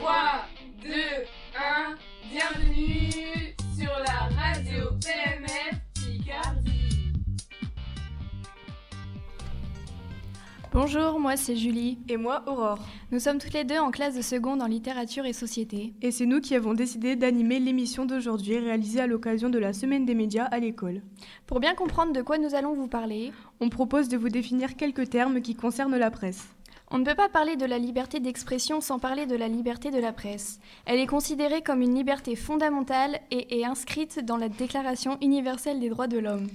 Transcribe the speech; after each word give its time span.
3, 0.00 0.12
2, 0.84 0.90
1, 1.58 1.96
bienvenue 2.30 3.56
sur 3.76 3.90
la 3.98 4.28
radio 4.36 4.90
PMF 5.02 5.80
Picardie. 5.94 7.12
Bonjour, 10.72 11.18
moi 11.18 11.36
c'est 11.36 11.56
Julie. 11.56 11.98
Et 12.08 12.16
moi, 12.16 12.44
Aurore. 12.46 12.78
Nous 13.10 13.18
sommes 13.18 13.38
toutes 13.38 13.54
les 13.54 13.64
deux 13.64 13.78
en 13.78 13.90
classe 13.90 14.14
de 14.14 14.22
seconde 14.22 14.62
en 14.62 14.66
littérature 14.66 15.26
et 15.26 15.32
société. 15.32 15.94
Et 16.00 16.12
c'est 16.12 16.26
nous 16.26 16.40
qui 16.40 16.54
avons 16.54 16.74
décidé 16.74 17.16
d'animer 17.16 17.58
l'émission 17.58 18.04
d'aujourd'hui 18.04 18.56
réalisée 18.58 19.00
à 19.00 19.08
l'occasion 19.08 19.50
de 19.50 19.58
la 19.58 19.72
Semaine 19.72 20.06
des 20.06 20.14
médias 20.14 20.44
à 20.44 20.60
l'école. 20.60 21.02
Pour 21.48 21.58
bien 21.58 21.74
comprendre 21.74 22.12
de 22.12 22.22
quoi 22.22 22.38
nous 22.38 22.54
allons 22.54 22.74
vous 22.74 22.88
parler, 22.88 23.32
On 23.58 23.68
propose 23.68 24.08
de 24.08 24.16
vous 24.16 24.28
définir 24.28 24.76
quelques 24.76 25.10
termes 25.10 25.40
qui 25.40 25.56
concernent 25.56 25.96
la 25.96 26.12
presse. 26.12 26.54
On 26.90 26.98
ne 26.98 27.04
peut 27.04 27.14
pas 27.14 27.28
parler 27.28 27.56
de 27.56 27.66
la 27.66 27.78
liberté 27.78 28.18
d'expression 28.18 28.80
sans 28.80 28.98
parler 28.98 29.26
de 29.26 29.36
la 29.36 29.48
liberté 29.48 29.90
de 29.90 29.98
la 29.98 30.12
presse. 30.12 30.58
Elle 30.86 31.00
est 31.00 31.06
considérée 31.06 31.62
comme 31.62 31.82
une 31.82 31.94
liberté 31.94 32.34
fondamentale 32.34 33.20
et 33.30 33.60
est 33.60 33.64
inscrite 33.64 34.24
dans 34.24 34.38
la 34.38 34.48
Déclaration 34.48 35.18
universelle 35.20 35.80
des 35.80 35.90
droits 35.90 36.06
de 36.06 36.18
l'homme. 36.18 36.48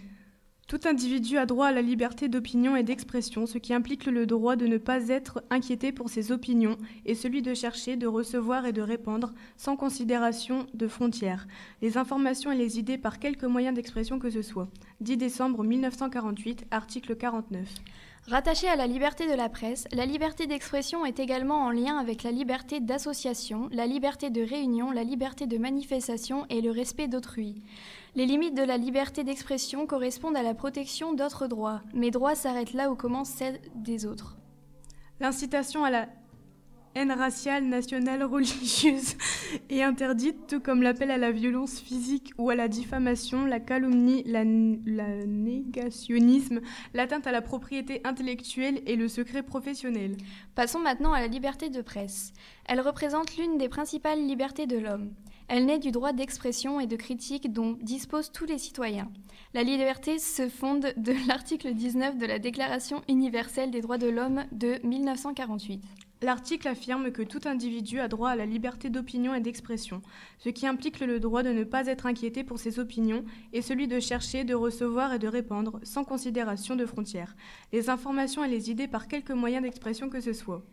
Tout 0.67 0.79
individu 0.85 1.37
a 1.37 1.45
droit 1.45 1.67
à 1.67 1.71
la 1.71 1.81
liberté 1.81 2.29
d'opinion 2.29 2.75
et 2.75 2.83
d'expression, 2.83 3.45
ce 3.45 3.57
qui 3.57 3.73
implique 3.73 4.05
le 4.05 4.25
droit 4.25 4.55
de 4.55 4.65
ne 4.65 4.77
pas 4.77 5.09
être 5.09 5.43
inquiété 5.49 5.91
pour 5.91 6.09
ses 6.09 6.31
opinions 6.31 6.77
et 7.05 7.15
celui 7.15 7.41
de 7.41 7.53
chercher, 7.53 7.95
de 7.95 8.07
recevoir 8.07 8.65
et 8.65 8.71
de 8.71 8.81
répandre, 8.81 9.33
sans 9.57 9.75
considération 9.75 10.65
de 10.73 10.87
frontières, 10.87 11.47
les 11.81 11.97
informations 11.97 12.51
et 12.51 12.57
les 12.57 12.79
idées 12.79 12.97
par 12.97 13.19
quelque 13.19 13.45
moyen 13.45 13.73
d'expression 13.73 14.17
que 14.19 14.29
ce 14.29 14.41
soit. 14.41 14.69
10 15.01 15.17
décembre 15.17 15.63
1948, 15.63 16.65
article 16.71 17.17
49. 17.17 17.67
Rattachée 18.29 18.69
à 18.69 18.77
la 18.77 18.87
liberté 18.87 19.29
de 19.29 19.35
la 19.35 19.49
presse, 19.49 19.85
la 19.91 20.05
liberté 20.05 20.47
d'expression 20.47 21.05
est 21.05 21.19
également 21.19 21.65
en 21.65 21.71
lien 21.71 21.97
avec 21.97 22.23
la 22.23 22.31
liberté 22.31 22.79
d'association, 22.79 23.67
la 23.73 23.85
liberté 23.85 24.29
de 24.29 24.41
réunion, 24.41 24.91
la 24.91 25.03
liberté 25.03 25.45
de 25.45 25.57
manifestation 25.57 26.45
et 26.49 26.61
le 26.61 26.71
respect 26.71 27.09
d'autrui. 27.09 27.61
Les 28.15 28.25
limites 28.25 28.55
de 28.55 28.63
la 28.63 28.77
liberté 28.77 29.25
d'expression 29.25 29.85
correspondent 29.87 30.37
à 30.37 30.41
la 30.41 30.53
protection 30.53 31.13
d'autres 31.13 31.47
droits, 31.47 31.81
mais 31.93 32.11
droits 32.11 32.35
s'arrêtent 32.35 32.71
là 32.71 32.89
où 32.89 32.95
commencent 32.95 33.27
celles 33.27 33.59
des 33.75 34.05
autres. 34.05 34.37
L'incitation 35.19 35.83
à 35.83 35.89
la 35.89 36.07
haine 36.95 37.11
raciale, 37.11 37.65
nationale, 37.65 38.23
religieuse 38.23 39.15
est 39.69 39.81
interdite, 39.81 40.47
tout 40.47 40.59
comme 40.59 40.83
l'appel 40.83 41.11
à 41.11 41.17
la 41.17 41.31
violence 41.31 41.79
physique 41.79 42.31
ou 42.37 42.49
à 42.49 42.55
la 42.55 42.67
diffamation, 42.67 43.45
la 43.45 43.59
calomnie, 43.59 44.23
la, 44.25 44.43
négationnisme, 44.43 46.61
l'atteinte 46.93 47.27
à 47.27 47.31
la 47.31 47.41
propriété 47.41 48.01
intellectuelle 48.03 48.81
et 48.85 48.95
le 48.95 49.07
secret 49.07 49.43
professionnel. 49.43 50.17
Passons 50.55 50.79
maintenant 50.79 51.13
à 51.13 51.19
la 51.19 51.27
liberté 51.27 51.69
de 51.69 51.81
presse. 51.81 52.33
Elle 52.65 52.81
représente 52.81 53.37
l'une 53.37 53.57
des 53.57 53.69
principales 53.69 54.25
libertés 54.25 54.67
de 54.67 54.77
l'homme. 54.77 55.13
Elle 55.49 55.65
naît 55.65 55.79
du 55.79 55.91
droit 55.91 56.13
d'expression 56.13 56.79
et 56.79 56.87
de 56.87 56.95
critique 56.95 57.51
dont 57.51 57.77
disposent 57.81 58.31
tous 58.31 58.45
les 58.45 58.57
citoyens. 58.57 59.11
La 59.53 59.63
liberté 59.63 60.17
se 60.17 60.47
fonde 60.47 60.93
de 60.95 61.13
l'article 61.27 61.73
19 61.73 62.17
de 62.17 62.25
la 62.25 62.39
Déclaration 62.39 63.01
universelle 63.09 63.71
des 63.71 63.81
droits 63.81 63.97
de 63.97 64.07
l'homme 64.07 64.45
de 64.51 64.79
1948. 64.83 65.83
L'article 66.23 66.69
affirme 66.69 67.11
que 67.11 67.21
tout 67.21 67.41
individu 67.43 67.99
a 67.99 68.07
droit 68.07 68.29
à 68.29 68.37
la 68.37 68.45
liberté 68.45 68.89
d'opinion 68.89 69.35
et 69.35 69.41
d'expression, 69.41 70.01
ce 70.39 70.47
qui 70.47 70.65
implique 70.65 71.01
le 71.01 71.19
droit 71.19 71.43
de 71.43 71.49
ne 71.49 71.65
pas 71.65 71.87
être 71.87 72.05
inquiété 72.05 72.45
pour 72.45 72.59
ses 72.59 72.79
opinions 72.79 73.25
et 73.51 73.61
celui 73.61 73.89
de 73.89 73.99
chercher, 73.99 74.45
de 74.45 74.53
recevoir 74.53 75.13
et 75.13 75.19
de 75.19 75.27
répandre, 75.27 75.81
sans 75.83 76.05
considération 76.05 76.77
de 76.77 76.85
frontières, 76.85 77.35
les 77.73 77.89
informations 77.89 78.45
et 78.45 78.47
les 78.47 78.71
idées 78.71 78.87
par 78.87 79.09
quelque 79.09 79.33
moyen 79.33 79.59
d'expression 79.59 80.09
que 80.09 80.21
ce 80.21 80.31
soit. 80.31 80.63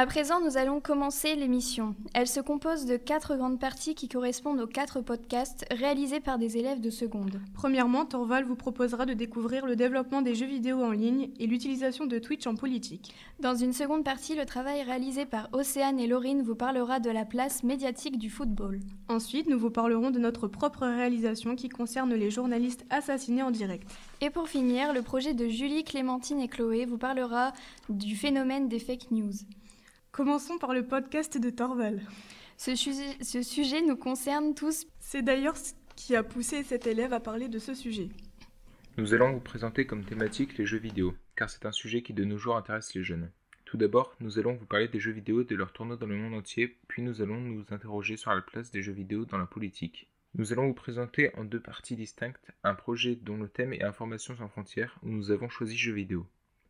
À 0.00 0.06
présent, 0.06 0.40
nous 0.40 0.56
allons 0.56 0.78
commencer 0.78 1.34
l'émission. 1.34 1.96
Elle 2.14 2.28
se 2.28 2.38
compose 2.38 2.86
de 2.86 2.96
quatre 2.96 3.34
grandes 3.34 3.58
parties 3.58 3.96
qui 3.96 4.06
correspondent 4.06 4.60
aux 4.60 4.68
quatre 4.68 5.00
podcasts 5.00 5.66
réalisés 5.72 6.20
par 6.20 6.38
des 6.38 6.56
élèves 6.56 6.80
de 6.80 6.88
seconde. 6.88 7.40
Premièrement, 7.52 8.04
Torval 8.04 8.44
vous 8.44 8.54
proposera 8.54 9.06
de 9.06 9.12
découvrir 9.12 9.66
le 9.66 9.74
développement 9.74 10.22
des 10.22 10.36
jeux 10.36 10.46
vidéo 10.46 10.84
en 10.84 10.92
ligne 10.92 11.30
et 11.40 11.48
l'utilisation 11.48 12.06
de 12.06 12.20
Twitch 12.20 12.46
en 12.46 12.54
politique. 12.54 13.12
Dans 13.40 13.56
une 13.56 13.72
seconde 13.72 14.04
partie, 14.04 14.36
le 14.36 14.46
travail 14.46 14.84
réalisé 14.84 15.26
par 15.26 15.48
Océane 15.52 15.98
et 15.98 16.06
Laurine 16.06 16.42
vous 16.42 16.54
parlera 16.54 17.00
de 17.00 17.10
la 17.10 17.24
place 17.24 17.64
médiatique 17.64 18.18
du 18.18 18.30
football. 18.30 18.78
Ensuite, 19.08 19.48
nous 19.48 19.58
vous 19.58 19.70
parlerons 19.70 20.12
de 20.12 20.20
notre 20.20 20.46
propre 20.46 20.86
réalisation 20.86 21.56
qui 21.56 21.68
concerne 21.68 22.14
les 22.14 22.30
journalistes 22.30 22.86
assassinés 22.90 23.42
en 23.42 23.50
direct. 23.50 23.90
Et 24.20 24.30
pour 24.30 24.48
finir, 24.48 24.92
le 24.92 25.02
projet 25.02 25.34
de 25.34 25.48
Julie, 25.48 25.82
Clémentine 25.82 26.38
et 26.38 26.46
Chloé 26.46 26.84
vous 26.84 26.98
parlera 26.98 27.52
du 27.88 28.14
phénomène 28.14 28.68
des 28.68 28.78
fake 28.78 29.10
news. 29.10 29.34
Commençons 30.18 30.58
par 30.58 30.74
le 30.74 30.84
podcast 30.84 31.38
de 31.38 31.48
Torval. 31.48 32.00
Ce, 32.56 32.74
sujet- 32.74 33.22
ce 33.22 33.40
sujet 33.40 33.82
nous 33.82 33.94
concerne 33.94 34.52
tous. 34.52 34.84
C'est 34.98 35.22
d'ailleurs 35.22 35.56
ce 35.56 35.74
qui 35.94 36.16
a 36.16 36.24
poussé 36.24 36.64
cet 36.64 36.88
élève 36.88 37.12
à 37.12 37.20
parler 37.20 37.46
de 37.46 37.60
ce 37.60 37.72
sujet. 37.72 38.08
Nous 38.96 39.14
allons 39.14 39.32
vous 39.34 39.38
présenter 39.38 39.86
comme 39.86 40.04
thématique 40.04 40.58
les 40.58 40.66
jeux 40.66 40.78
vidéo, 40.80 41.14
car 41.36 41.48
c'est 41.48 41.66
un 41.66 41.70
sujet 41.70 42.02
qui 42.02 42.14
de 42.14 42.24
nos 42.24 42.36
jours 42.36 42.56
intéresse 42.56 42.94
les 42.96 43.04
jeunes. 43.04 43.30
Tout 43.64 43.76
d'abord, 43.76 44.12
nous 44.18 44.40
allons 44.40 44.54
vous 44.56 44.66
parler 44.66 44.88
des 44.88 44.98
jeux 44.98 45.12
vidéo 45.12 45.42
et 45.42 45.44
de 45.44 45.54
leur 45.54 45.72
tournoi 45.72 45.96
dans 45.96 46.06
le 46.08 46.16
monde 46.16 46.34
entier, 46.34 46.76
puis 46.88 47.00
nous 47.02 47.22
allons 47.22 47.40
nous 47.40 47.64
interroger 47.70 48.16
sur 48.16 48.34
la 48.34 48.40
place 48.40 48.72
des 48.72 48.82
jeux 48.82 48.90
vidéo 48.90 49.24
dans 49.24 49.38
la 49.38 49.46
politique. 49.46 50.10
Nous 50.34 50.52
allons 50.52 50.66
vous 50.66 50.74
présenter 50.74 51.30
en 51.36 51.44
deux 51.44 51.60
parties 51.60 51.94
distinctes 51.94 52.50
un 52.64 52.74
projet 52.74 53.14
dont 53.14 53.36
le 53.36 53.48
thème 53.48 53.72
est 53.72 53.84
Information 53.84 54.34
sans 54.36 54.48
frontières, 54.48 54.98
où 55.04 55.10
nous 55.10 55.30
avons 55.30 55.48
choisi 55.48 55.76
jeux 55.76 55.92
vidéo. 55.94 56.26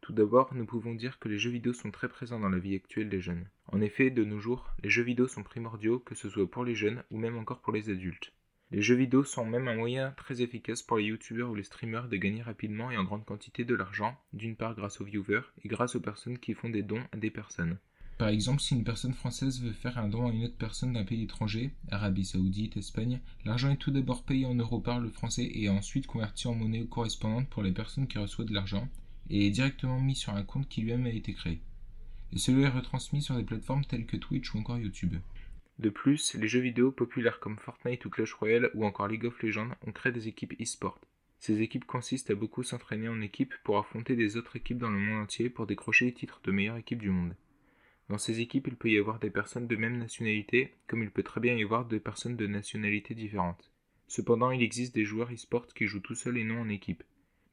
Tout 0.08 0.14
d'abord, 0.14 0.54
nous 0.54 0.64
pouvons 0.64 0.94
dire 0.94 1.18
que 1.18 1.28
les 1.28 1.38
jeux 1.38 1.50
vidéo 1.50 1.74
sont 1.74 1.90
très 1.90 2.08
présents 2.08 2.40
dans 2.40 2.48
la 2.48 2.58
vie 2.58 2.74
actuelle 2.74 3.10
des 3.10 3.20
jeunes. 3.20 3.44
En 3.66 3.82
effet, 3.82 4.08
de 4.08 4.24
nos 4.24 4.40
jours, 4.40 4.72
les 4.82 4.88
jeux 4.88 5.02
vidéo 5.02 5.28
sont 5.28 5.42
primordiaux, 5.42 5.98
que 5.98 6.14
ce 6.14 6.30
soit 6.30 6.50
pour 6.50 6.64
les 6.64 6.74
jeunes 6.74 7.02
ou 7.10 7.18
même 7.18 7.36
encore 7.36 7.60
pour 7.60 7.74
les 7.74 7.90
adultes. 7.90 8.32
Les 8.70 8.80
jeux 8.80 8.94
vidéo 8.94 9.22
sont 9.22 9.44
même 9.44 9.68
un 9.68 9.76
moyen 9.76 10.12
très 10.12 10.40
efficace 10.40 10.82
pour 10.82 10.96
les 10.96 11.04
youtubeurs 11.04 11.50
ou 11.50 11.54
les 11.54 11.62
streamers 11.62 12.08
de 12.08 12.16
gagner 12.16 12.40
rapidement 12.40 12.90
et 12.90 12.96
en 12.96 13.04
grande 13.04 13.26
quantité 13.26 13.66
de 13.66 13.74
l'argent, 13.74 14.16
d'une 14.32 14.56
part 14.56 14.74
grâce 14.74 14.98
aux 15.02 15.04
viewers 15.04 15.42
et 15.62 15.68
grâce 15.68 15.94
aux 15.94 16.00
personnes 16.00 16.38
qui 16.38 16.54
font 16.54 16.70
des 16.70 16.82
dons 16.82 17.04
à 17.12 17.18
des 17.18 17.30
personnes. 17.30 17.76
Par 18.16 18.28
exemple, 18.28 18.62
si 18.62 18.74
une 18.74 18.84
personne 18.84 19.12
française 19.12 19.60
veut 19.60 19.72
faire 19.72 19.98
un 19.98 20.08
don 20.08 20.26
à 20.26 20.32
une 20.32 20.44
autre 20.44 20.56
personne 20.56 20.94
d'un 20.94 21.04
pays 21.04 21.24
étranger, 21.24 21.70
Arabie 21.90 22.24
Saoudite, 22.24 22.78
Espagne, 22.78 23.20
l'argent 23.44 23.68
est 23.68 23.76
tout 23.76 23.90
d'abord 23.90 24.24
payé 24.24 24.46
en 24.46 24.54
euros 24.54 24.80
par 24.80 25.00
le 25.00 25.10
français 25.10 25.50
et 25.52 25.68
ensuite 25.68 26.06
converti 26.06 26.48
en 26.48 26.54
monnaie 26.54 26.86
correspondante 26.86 27.50
pour 27.50 27.62
les 27.62 27.72
personnes 27.72 28.06
qui 28.06 28.16
reçoivent 28.16 28.48
de 28.48 28.54
l'argent 28.54 28.88
et 29.30 29.46
est 29.46 29.50
directement 29.50 30.00
mis 30.00 30.16
sur 30.16 30.34
un 30.34 30.42
compte 30.42 30.68
qui 30.68 30.82
lui-même 30.82 31.06
a 31.06 31.10
été 31.10 31.32
créé. 31.32 31.60
Et 32.32 32.38
cela 32.38 32.68
est 32.68 32.70
retransmis 32.70 33.22
sur 33.22 33.36
des 33.36 33.44
plateformes 33.44 33.84
telles 33.84 34.06
que 34.06 34.16
Twitch 34.16 34.54
ou 34.54 34.58
encore 34.58 34.78
YouTube. 34.78 35.16
De 35.78 35.90
plus, 35.90 36.34
les 36.34 36.48
jeux 36.48 36.60
vidéo 36.60 36.90
populaires 36.90 37.38
comme 37.38 37.58
Fortnite 37.58 38.04
ou 38.04 38.10
Clash 38.10 38.32
Royale 38.32 38.70
ou 38.74 38.84
encore 38.84 39.08
League 39.08 39.24
of 39.24 39.40
Legends 39.42 39.70
ont 39.86 39.92
créé 39.92 40.12
des 40.12 40.28
équipes 40.28 40.60
e-sport. 40.60 40.98
Ces 41.38 41.62
équipes 41.62 41.84
consistent 41.84 42.30
à 42.30 42.34
beaucoup 42.34 42.64
s'entraîner 42.64 43.08
en 43.08 43.20
équipe 43.20 43.54
pour 43.62 43.78
affronter 43.78 44.16
des 44.16 44.36
autres 44.36 44.56
équipes 44.56 44.78
dans 44.78 44.90
le 44.90 44.98
monde 44.98 45.22
entier 45.22 45.50
pour 45.50 45.66
décrocher 45.66 46.06
les 46.06 46.14
titres 46.14 46.40
de 46.42 46.50
meilleure 46.50 46.78
équipe 46.78 46.98
du 46.98 47.10
monde. 47.10 47.36
Dans 48.08 48.18
ces 48.18 48.40
équipes, 48.40 48.66
il 48.66 48.76
peut 48.76 48.90
y 48.90 48.98
avoir 48.98 49.20
des 49.20 49.30
personnes 49.30 49.68
de 49.68 49.76
même 49.76 49.98
nationalité, 49.98 50.74
comme 50.88 51.02
il 51.02 51.10
peut 51.10 51.22
très 51.22 51.40
bien 51.40 51.54
y 51.54 51.62
avoir 51.62 51.84
des 51.84 52.00
personnes 52.00 52.36
de 52.36 52.46
nationalités 52.46 53.14
différentes. 53.14 53.70
Cependant, 54.08 54.50
il 54.50 54.62
existe 54.62 54.94
des 54.94 55.04
joueurs 55.04 55.30
e-sport 55.30 55.66
qui 55.68 55.86
jouent 55.86 56.00
tout 56.00 56.14
seuls 56.14 56.38
et 56.38 56.44
non 56.44 56.62
en 56.62 56.68
équipe. 56.70 57.04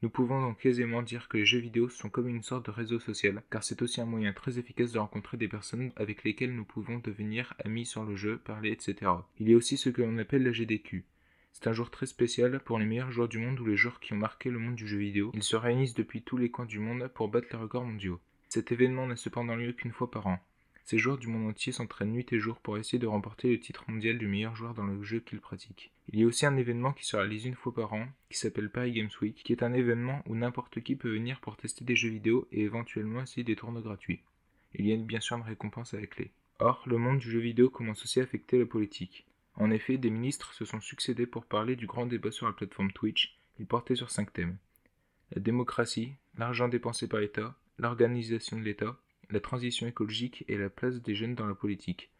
Nous 0.02 0.10
pouvons 0.10 0.42
donc 0.42 0.66
aisément 0.66 1.02
dire 1.02 1.26
que 1.26 1.38
les 1.38 1.46
jeux 1.46 1.58
vidéo 1.58 1.88
sont 1.88 2.10
comme 2.10 2.28
une 2.28 2.42
sorte 2.42 2.66
de 2.66 2.70
réseau 2.70 3.00
social, 3.00 3.42
car 3.50 3.64
c'est 3.64 3.80
aussi 3.80 4.00
un 4.00 4.06
moyen 4.06 4.34
très 4.34 4.58
efficace 4.58 4.92
de 4.92 4.98
rencontrer 4.98 5.38
des 5.38 5.48
personnes 5.48 5.90
avec 5.96 6.22
lesquelles 6.22 6.54
nous 6.54 6.66
pouvons 6.66 6.98
devenir 6.98 7.54
amis 7.64 7.86
sur 7.86 8.04
le 8.04 8.14
jeu, 8.14 8.36
parler, 8.36 8.72
etc. 8.72 9.10
Il 9.40 9.48
y 9.48 9.54
a 9.54 9.56
aussi 9.56 9.78
ce 9.78 9.88
que 9.88 10.02
l'on 10.02 10.18
appelle 10.18 10.42
la 10.42 10.52
GDQ. 10.52 11.04
C'est 11.54 11.68
un 11.68 11.72
jour 11.72 11.90
très 11.90 12.04
spécial 12.04 12.60
pour 12.60 12.78
les 12.78 12.84
meilleurs 12.84 13.10
joueurs 13.10 13.28
du 13.28 13.38
monde 13.38 13.58
ou 13.58 13.64
les 13.64 13.78
joueurs 13.78 13.98
qui 13.98 14.12
ont 14.12 14.18
marqué 14.18 14.50
le 14.50 14.58
monde 14.58 14.74
du 14.74 14.86
jeu 14.86 14.98
vidéo. 14.98 15.30
Ils 15.32 15.42
se 15.42 15.56
réunissent 15.56 15.94
depuis 15.94 16.20
tous 16.20 16.36
les 16.36 16.50
coins 16.50 16.66
du 16.66 16.78
monde 16.78 17.10
pour 17.14 17.28
battre 17.28 17.48
les 17.50 17.58
records 17.58 17.86
mondiaux. 17.86 18.20
Cet 18.50 18.72
événement 18.72 19.06
n'a 19.06 19.16
cependant 19.16 19.56
lieu 19.56 19.72
qu'une 19.72 19.92
fois 19.92 20.10
par 20.10 20.26
an. 20.26 20.38
Ces 20.86 20.98
joueurs 20.98 21.18
du 21.18 21.26
monde 21.26 21.50
entier 21.50 21.72
s'entraînent 21.72 22.12
nuit 22.12 22.26
et 22.30 22.38
jour 22.38 22.60
pour 22.60 22.78
essayer 22.78 23.00
de 23.00 23.08
remporter 23.08 23.50
le 23.50 23.58
titre 23.58 23.84
mondial 23.88 24.18
du 24.18 24.28
meilleur 24.28 24.54
joueur 24.54 24.72
dans 24.72 24.86
le 24.86 25.02
jeu 25.02 25.18
qu'ils 25.18 25.40
pratiquent. 25.40 25.90
Il 26.12 26.20
y 26.20 26.22
a 26.22 26.26
aussi 26.28 26.46
un 26.46 26.56
événement 26.56 26.92
qui 26.92 27.04
se 27.04 27.16
réalise 27.16 27.44
une 27.44 27.56
fois 27.56 27.74
par 27.74 27.92
an, 27.92 28.06
qui 28.30 28.38
s'appelle 28.38 28.70
Paris 28.70 28.92
Games 28.92 29.10
Week, 29.20 29.34
qui 29.34 29.52
est 29.52 29.64
un 29.64 29.72
événement 29.72 30.22
où 30.26 30.36
n'importe 30.36 30.80
qui 30.82 30.94
peut 30.94 31.12
venir 31.12 31.40
pour 31.40 31.56
tester 31.56 31.84
des 31.84 31.96
jeux 31.96 32.10
vidéo 32.10 32.46
et 32.52 32.62
éventuellement 32.62 33.20
essayer 33.20 33.42
des 33.42 33.56
tournois 33.56 33.82
gratuits. 33.82 34.20
Il 34.76 34.86
y 34.86 34.92
a 34.92 34.96
bien 34.96 35.18
sûr 35.18 35.36
une 35.36 35.42
récompense 35.42 35.92
à 35.92 36.00
la 36.00 36.06
clé. 36.06 36.30
Or, 36.60 36.84
le 36.86 36.98
monde 36.98 37.18
du 37.18 37.32
jeu 37.32 37.40
vidéo 37.40 37.68
commence 37.68 38.04
aussi 38.04 38.20
à 38.20 38.22
affecter 38.22 38.56
la 38.56 38.66
politique. 38.66 39.26
En 39.56 39.72
effet, 39.72 39.98
des 39.98 40.10
ministres 40.10 40.54
se 40.54 40.64
sont 40.64 40.80
succédés 40.80 41.26
pour 41.26 41.46
parler 41.46 41.74
du 41.74 41.88
grand 41.88 42.06
débat 42.06 42.30
sur 42.30 42.46
la 42.46 42.52
plateforme 42.52 42.92
Twitch. 42.92 43.36
Il 43.58 43.66
portait 43.66 43.96
sur 43.96 44.10
cinq 44.10 44.32
thèmes. 44.32 44.56
La 45.32 45.42
démocratie, 45.42 46.12
l'argent 46.38 46.68
dépensé 46.68 47.08
par 47.08 47.18
l'État, 47.18 47.56
l'organisation 47.78 48.56
de 48.56 48.62
l'État, 48.62 48.96
la 49.30 49.40
transition 49.40 49.86
écologique 49.86 50.44
et 50.48 50.56
la 50.56 50.70
place 50.70 51.02
des 51.02 51.14
jeunes 51.14 51.34
dans 51.34 51.46
la 51.46 51.54
politique. 51.54 52.10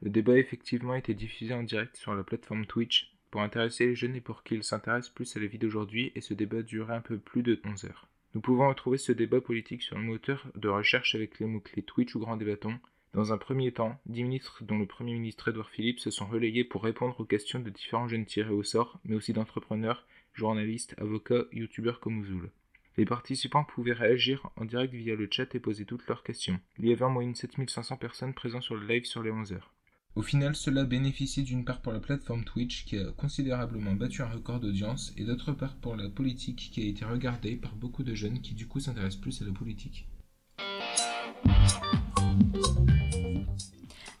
Le 0.00 0.10
débat 0.10 0.32
a 0.32 0.38
effectivement 0.38 0.94
été 0.94 1.14
diffusé 1.14 1.54
en 1.54 1.62
direct 1.62 1.96
sur 1.96 2.14
la 2.14 2.24
plateforme 2.24 2.66
Twitch 2.66 3.14
pour 3.30 3.40
intéresser 3.40 3.86
les 3.86 3.94
jeunes 3.94 4.16
et 4.16 4.20
pour 4.20 4.42
qu'ils 4.42 4.64
s'intéressent 4.64 5.14
plus 5.14 5.36
à 5.36 5.40
la 5.40 5.46
vie 5.46 5.58
d'aujourd'hui 5.58 6.12
et 6.14 6.20
ce 6.20 6.34
débat 6.34 6.62
duré 6.62 6.94
un 6.94 7.00
peu 7.00 7.18
plus 7.18 7.42
de 7.42 7.60
11 7.64 7.84
heures. 7.84 8.08
Nous 8.34 8.40
pouvons 8.40 8.68
retrouver 8.68 8.98
ce 8.98 9.12
débat 9.12 9.40
politique 9.40 9.82
sur 9.82 9.96
le 9.96 10.04
moteur 10.04 10.46
de 10.54 10.68
recherche 10.68 11.14
avec 11.14 11.38
les 11.38 11.46
mots-clés 11.46 11.82
Twitch 11.82 12.14
ou 12.14 12.20
Grand 12.20 12.36
Débattons, 12.36 12.78
Dans 13.12 13.32
un 13.32 13.38
premier 13.38 13.72
temps, 13.72 14.00
dix 14.06 14.22
ministres, 14.22 14.64
dont 14.64 14.78
le 14.78 14.86
Premier 14.86 15.12
ministre 15.12 15.48
Édouard 15.48 15.70
Philippe, 15.70 16.00
se 16.00 16.10
sont 16.10 16.26
relayés 16.26 16.64
pour 16.64 16.82
répondre 16.82 17.20
aux 17.20 17.26
questions 17.26 17.60
de 17.60 17.68
différents 17.68 18.08
jeunes 18.08 18.24
tirés 18.24 18.54
au 18.54 18.62
sort, 18.62 19.00
mais 19.04 19.14
aussi 19.14 19.34
d'entrepreneurs, 19.34 20.06
journalistes, 20.32 20.94
avocats, 20.98 21.44
youtubeurs 21.52 22.00
comme 22.00 22.18
Ouzoul. 22.18 22.50
Les 22.98 23.06
participants 23.06 23.64
pouvaient 23.64 23.92
réagir 23.92 24.50
en 24.56 24.64
direct 24.64 24.92
via 24.92 25.14
le 25.14 25.28
chat 25.30 25.54
et 25.54 25.60
poser 25.60 25.86
toutes 25.86 26.06
leurs 26.08 26.22
questions. 26.22 26.60
Il 26.78 26.86
y 26.86 26.92
avait 26.92 27.04
en 27.04 27.10
moyenne 27.10 27.34
7500 27.34 27.96
personnes 27.96 28.34
présentes 28.34 28.62
sur 28.62 28.74
le 28.74 28.86
live 28.86 29.04
sur 29.04 29.22
les 29.22 29.30
11 29.30 29.52
heures. 29.52 29.72
Au 30.14 30.20
final, 30.20 30.54
cela 30.54 30.84
bénéficie 30.84 31.42
d'une 31.42 31.64
part 31.64 31.80
pour 31.80 31.92
la 31.92 32.00
plateforme 32.00 32.44
Twitch 32.44 32.84
qui 32.84 32.98
a 32.98 33.12
considérablement 33.12 33.94
battu 33.94 34.20
un 34.20 34.28
record 34.28 34.60
d'audience 34.60 35.14
et 35.16 35.24
d'autre 35.24 35.52
part 35.52 35.76
pour 35.76 35.96
la 35.96 36.10
politique 36.10 36.68
qui 36.70 36.82
a 36.82 36.86
été 36.86 37.06
regardée 37.06 37.56
par 37.56 37.74
beaucoup 37.74 38.02
de 38.02 38.14
jeunes 38.14 38.42
qui 38.42 38.52
du 38.52 38.66
coup 38.68 38.78
s'intéressent 38.78 39.22
plus 39.22 39.40
à 39.40 39.46
la 39.46 39.52
politique. 39.52 40.06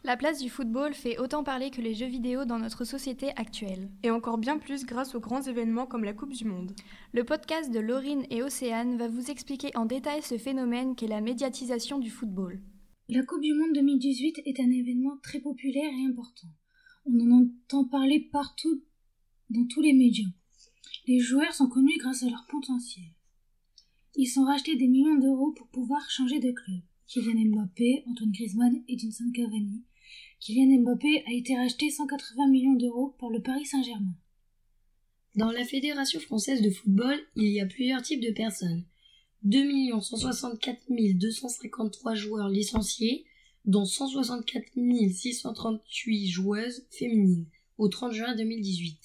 La 0.04 0.16
place 0.16 0.40
du 0.40 0.50
football 0.50 0.94
fait 0.94 1.20
autant 1.20 1.44
parler 1.44 1.70
que 1.70 1.80
les 1.80 1.94
jeux 1.94 2.08
vidéo 2.08 2.44
dans 2.44 2.58
notre 2.58 2.84
société 2.84 3.28
actuelle. 3.36 3.88
Et 4.02 4.10
encore 4.10 4.36
bien 4.36 4.58
plus 4.58 4.84
grâce 4.84 5.14
aux 5.14 5.20
grands 5.20 5.42
événements 5.42 5.86
comme 5.86 6.02
la 6.02 6.12
Coupe 6.12 6.32
du 6.32 6.44
Monde. 6.44 6.72
Le 7.12 7.22
podcast 7.22 7.70
de 7.70 7.78
Laurine 7.78 8.26
et 8.28 8.42
Océane 8.42 8.98
va 8.98 9.06
vous 9.06 9.30
expliquer 9.30 9.70
en 9.76 9.86
détail 9.86 10.20
ce 10.22 10.38
phénomène 10.38 10.96
qu'est 10.96 11.06
la 11.06 11.20
médiatisation 11.20 12.00
du 12.00 12.10
football. 12.10 12.60
La 13.08 13.22
Coupe 13.22 13.42
du 13.42 13.54
Monde 13.54 13.74
2018 13.74 14.42
est 14.44 14.58
un 14.58 14.72
événement 14.72 15.18
très 15.22 15.38
populaire 15.38 15.92
et 15.92 16.06
important. 16.10 16.48
On 17.06 17.20
en 17.20 17.44
entend 17.44 17.84
parler 17.84 18.28
partout 18.32 18.82
dans 19.50 19.66
tous 19.68 19.82
les 19.82 19.92
médias. 19.92 20.26
Les 21.06 21.20
joueurs 21.20 21.54
sont 21.54 21.68
connus 21.68 21.98
grâce 22.00 22.24
à 22.24 22.28
leur 22.28 22.44
potentiel. 22.48 23.06
Ils 24.16 24.26
sont 24.26 24.44
rachetés 24.44 24.74
des 24.74 24.88
millions 24.88 25.20
d'euros 25.20 25.52
pour 25.52 25.68
pouvoir 25.68 26.10
changer 26.10 26.40
de 26.40 26.50
club. 26.50 26.80
Kylian 27.06 27.50
Mbappé, 27.54 28.02
Antoine 28.08 28.32
Griezmann, 28.32 28.82
Edinson 28.88 29.30
Cavani. 29.32 29.84
Kylian 30.40 30.80
Mbappé 30.80 31.24
a 31.26 31.32
été 31.32 31.56
racheté 31.56 31.90
180 31.90 32.48
millions 32.48 32.74
d'euros 32.74 33.14
par 33.18 33.30
le 33.30 33.40
Paris 33.40 33.66
Saint-Germain. 33.66 34.14
Dans 35.36 35.50
la 35.50 35.64
Fédération 35.64 36.20
française 36.20 36.60
de 36.60 36.70
football, 36.70 37.18
il 37.36 37.48
y 37.48 37.60
a 37.60 37.66
plusieurs 37.66 38.02
types 38.02 38.22
de 38.22 38.32
personnes. 38.32 38.84
2 39.44 39.64
164 40.00 40.82
253 40.88 42.14
joueurs 42.14 42.48
licenciés, 42.48 43.24
dont 43.64 43.84
164 43.84 44.72
638 45.10 46.26
joueuses 46.28 46.86
féminines 46.90 47.46
au 47.78 47.88
30 47.88 48.12
juin 48.12 48.36
2018. 48.36 48.98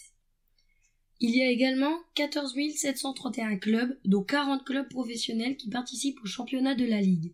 Il 1.20 1.36
y 1.36 1.42
a 1.42 1.50
également 1.50 1.98
14 2.16 2.56
731 2.76 3.58
clubs, 3.58 3.98
dont 4.06 4.24
40 4.24 4.64
clubs 4.64 4.90
professionnels 4.90 5.58
qui 5.58 5.70
participent 5.70 6.22
au 6.24 6.28
championnat 6.28 6.76
de 6.76 6.86
la 6.86 7.02
Ligue. 7.02 7.34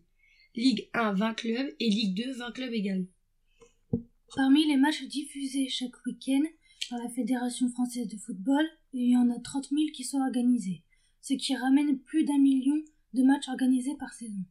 Ligue 0.54 0.88
1, 0.94 1.12
20 1.14 1.34
clubs 1.34 1.74
et 1.80 1.90
Ligue 1.90 2.14
2, 2.14 2.32
20 2.32 2.52
clubs 2.52 2.72
également. 2.72 3.06
Parmi 4.36 4.66
les 4.66 4.76
matchs 4.76 5.04
diffusés 5.04 5.68
chaque 5.68 6.04
week-end 6.06 6.42
par 6.90 6.98
la 6.98 7.08
Fédération 7.08 7.68
française 7.68 8.08
de 8.08 8.16
football, 8.16 8.66
il 8.92 9.10
y 9.10 9.16
en 9.16 9.30
a 9.30 9.38
30 9.38 9.68
000 9.70 9.82
qui 9.94 10.02
sont 10.02 10.18
organisés, 10.18 10.82
ce 11.20 11.34
qui 11.34 11.54
ramène 11.54 12.00
plus 12.00 12.24
d'un 12.24 12.38
million 12.38 12.74
de 13.12 13.22
matchs 13.22 13.48
organisés 13.48 13.94
par 13.96 14.12
saison. 14.12 14.44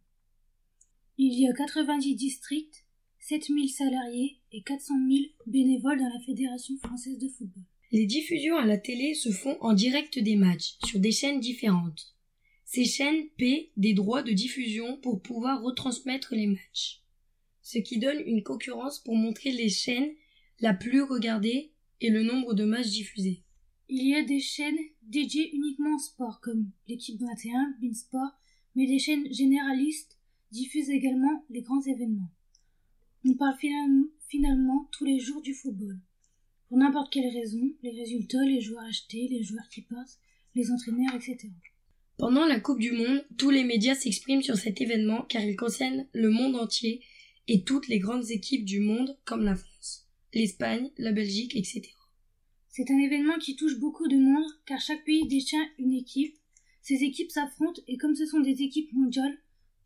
Il 1.18 1.38
y 1.38 1.50
a 1.50 1.54
90 1.54 2.16
districts, 2.16 2.86
7000 3.20 3.70
salariés 3.70 4.40
et 4.54 4.62
400 4.62 4.94
000 5.10 5.24
bénévoles 5.48 6.00
dans 6.00 6.14
la 6.14 6.20
Fédération 6.22 6.78
française 6.78 7.20
de 7.20 7.28
football. 7.28 7.64
Les 7.92 8.06
diffusions 8.06 8.56
à 8.56 8.66
la 8.66 8.78
télé 8.78 9.14
se 9.14 9.32
font 9.32 9.58
en 9.60 9.74
direct 9.74 10.18
des 10.18 10.38
matchs, 10.38 10.78
sur 10.86 11.02
des 11.02 11.12
chaînes 11.12 11.42
différentes. 11.42 12.16
Ces 12.64 12.86
chaînes 12.86 13.28
paient 13.38 13.72
des 13.76 13.94
droits 13.94 14.24
de 14.24 14.32
diffusion 14.32 14.98
pour 15.02 15.22
pouvoir 15.22 15.62
retransmettre 15.62 16.34
les 16.34 16.48
matchs, 16.48 17.03
ce 17.64 17.80
qui 17.80 17.98
donne 17.98 18.20
une 18.26 18.44
concurrence 18.44 19.00
pour 19.00 19.16
montrer 19.16 19.52
les 19.52 19.70
chaînes 19.70 20.12
la 20.60 20.74
plus 20.74 21.02
regardée 21.02 21.72
et 22.02 22.10
le 22.10 22.24
nombre 22.24 22.54
de 22.54 22.66
matchs 22.66 22.90
diffusés. 22.90 23.42
Il 23.90 24.08
y 24.08 24.16
a 24.16 24.24
des 24.24 24.40
chaînes 24.40 24.78
dédiées 25.02 25.50
uniquement 25.54 25.96
au 25.96 26.00
sport 26.00 26.40
comme 26.42 26.70
l'équipe 26.88 27.20
21, 27.20 27.76
Beansport 27.82 28.38
mais 28.76 28.86
les 28.86 29.00
chaînes 29.00 29.32
généralistes 29.32 30.18
diffusent 30.52 30.90
également 30.90 31.44
les 31.50 31.62
grands 31.62 31.82
événements. 31.82 32.32
On 33.26 33.36
parle 33.36 33.56
finalement 34.28 34.90
tous 34.92 35.06
les 35.06 35.20
jours 35.20 35.42
du 35.42 35.54
football. 35.54 36.00
Pour 36.68 36.78
n'importe 36.78 37.14
quelle 37.14 37.32
raison, 37.32 37.62
les 37.84 37.92
résultats, 37.92 38.44
les 38.46 38.62
joueurs 38.62 38.84
achetés, 38.84 39.28
les 39.30 39.44
joueurs 39.44 39.68
qui 39.70 39.82
passent, 39.84 40.20
les 40.56 40.72
entraîneurs, 40.72 41.16
etc. 41.16 41.50
Pendant 42.18 42.46
la 42.46 42.60
Coupe 42.60 42.80
du 42.80 42.92
Monde, 42.92 43.26
tous 43.38 43.50
les 43.50 43.64
médias 43.64 43.96
s'expriment 43.96 44.42
sur 44.42 44.56
cet 44.56 44.82
événement 44.82 45.24
car 45.24 45.44
il 45.44 45.56
concerne 45.56 46.08
le 46.14 46.30
monde 46.30 46.56
entier 46.56 47.02
et 47.48 47.64
toutes 47.64 47.88
les 47.88 48.00
grandes 48.00 48.30
équipes 48.32 48.66
du 48.66 48.80
monde 48.80 49.18
comme 49.26 49.44
la 49.44 49.56
France, 49.56 50.08
l'Espagne, 50.34 50.92
la 50.98 51.12
Belgique, 51.12 51.56
etc. 51.56 51.84
C'est 52.70 52.90
un 52.90 52.98
événement 52.98 53.38
qui 53.40 53.56
touche 53.56 53.78
beaucoup 53.80 54.08
de 54.08 54.18
monde 54.18 54.50
car 54.66 54.80
chaque 54.80 55.06
pays 55.06 55.28
détient 55.28 55.66
une 55.78 55.94
équipe 55.94 56.36
ces 56.84 57.02
équipes 57.06 57.32
s'affrontent 57.32 57.82
et 57.88 57.98
comme 57.98 58.14
ce 58.14 58.26
sont 58.26 58.42
des 58.42 58.62
équipes 58.62 58.92
mondiales, 58.92 59.38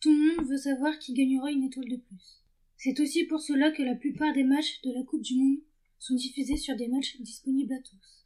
tout 0.02 0.12
le 0.12 0.36
monde 0.36 0.50
veut 0.50 0.58
savoir 0.58 0.98
qui 0.98 1.14
gagnera 1.14 1.52
une 1.52 1.66
étoile 1.66 1.88
de 1.88 1.98
plus. 1.98 2.42
C'est 2.76 3.00
aussi 3.00 3.26
pour 3.26 3.40
cela 3.40 3.72
que 3.72 3.84
la 3.84 3.94
plupart 3.94 4.34
des 4.34 4.44
matchs 4.44 4.82
de 4.82 4.92
la 4.92 5.04
Coupe 5.04 5.22
du 5.22 5.36
Monde 5.36 5.60
sont 6.00 6.16
diffusés 6.16 6.58
sur 6.58 6.76
des 6.76 6.88
matchs 6.88 7.18
disponibles 7.20 7.74
à 7.74 7.80
tous. 7.80 8.26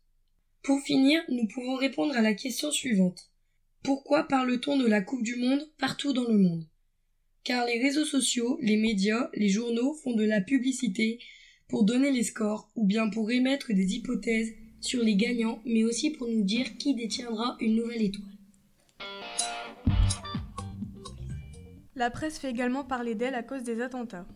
Pour 0.64 0.80
finir, 0.80 1.22
nous 1.28 1.48
pouvons 1.48 1.76
répondre 1.76 2.16
à 2.16 2.22
la 2.22 2.34
question 2.34 2.72
suivante. 2.72 3.30
Pourquoi 3.84 4.24
parle-t-on 4.24 4.78
de 4.78 4.88
la 4.88 5.02
Coupe 5.02 5.24
du 5.24 5.36
Monde 5.36 5.70
partout 5.78 6.14
dans 6.14 6.28
le 6.28 6.38
monde? 6.38 6.66
Car 7.44 7.66
les 7.66 7.82
réseaux 7.82 8.06
sociaux, 8.06 8.60
les 8.62 8.78
médias, 8.78 9.30
les 9.34 9.50
journaux 9.50 9.96
font 9.96 10.16
de 10.16 10.24
la 10.24 10.42
publicité 10.42 11.20
pour 11.68 11.84
donner 11.86 12.12
les 12.12 12.24
scores 12.24 12.70
ou 12.76 12.86
bien 12.86 13.10
pour 13.10 13.32
émettre 13.32 13.74
des 13.74 13.96
hypothèses 13.96 14.54
sur 14.80 15.04
les 15.04 15.16
gagnants, 15.16 15.62
mais 15.66 15.84
aussi 15.84 16.12
pour 16.12 16.28
nous 16.28 16.44
dire 16.44 16.78
qui 16.78 16.94
détiendra 16.94 17.58
une 17.60 17.76
nouvelle 17.76 18.04
étoile. 18.04 18.26
La 21.96 22.12
presse 22.12 22.40
fait 22.40 22.50
également 22.50 22.84
parler 22.84 23.16
d'elle 23.16 23.36
à 23.36 23.44
cause 23.44 23.64
des 23.64 23.82
attentats. 23.82 24.28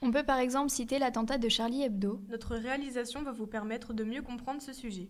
On 0.00 0.10
peut 0.10 0.24
par 0.24 0.38
exemple 0.38 0.70
citer 0.70 0.98
l'attentat 0.98 1.38
de 1.38 1.48
Charlie 1.48 1.82
Hebdo. 1.82 2.20
Notre 2.28 2.54
réalisation 2.54 3.22
va 3.22 3.32
vous 3.32 3.46
permettre 3.46 3.94
de 3.94 4.04
mieux 4.04 4.22
comprendre 4.22 4.62
ce 4.62 4.72
sujet. 4.72 5.08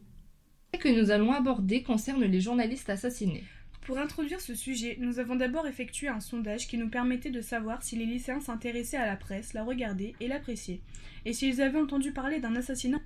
Ce 0.72 0.78
que 0.78 0.88
nous 0.88 1.10
allons 1.10 1.32
aborder 1.32 1.82
concerne 1.82 2.24
les 2.24 2.40
journalistes 2.40 2.90
assassinés. 2.90 3.44
Pour 3.84 3.98
introduire 3.98 4.40
ce 4.40 4.54
sujet, 4.54 4.96
nous 4.98 5.18
avons 5.18 5.36
d'abord 5.36 5.66
effectué 5.66 6.08
un 6.08 6.20
sondage 6.20 6.68
qui 6.68 6.78
nous 6.78 6.88
permettait 6.88 7.30
de 7.30 7.40
savoir 7.40 7.82
si 7.82 7.96
les 7.96 8.06
lycéens 8.06 8.40
s'intéressaient 8.40 8.96
à 8.96 9.06
la 9.06 9.16
presse, 9.16 9.52
la 9.52 9.62
regardaient 9.62 10.14
et 10.20 10.28
l'appréciaient, 10.28 10.80
et 11.26 11.32
s'ils 11.32 11.60
avaient 11.60 11.80
entendu 11.80 12.12
parler 12.12 12.40
d'un 12.40 12.56
assassinat. 12.56 13.00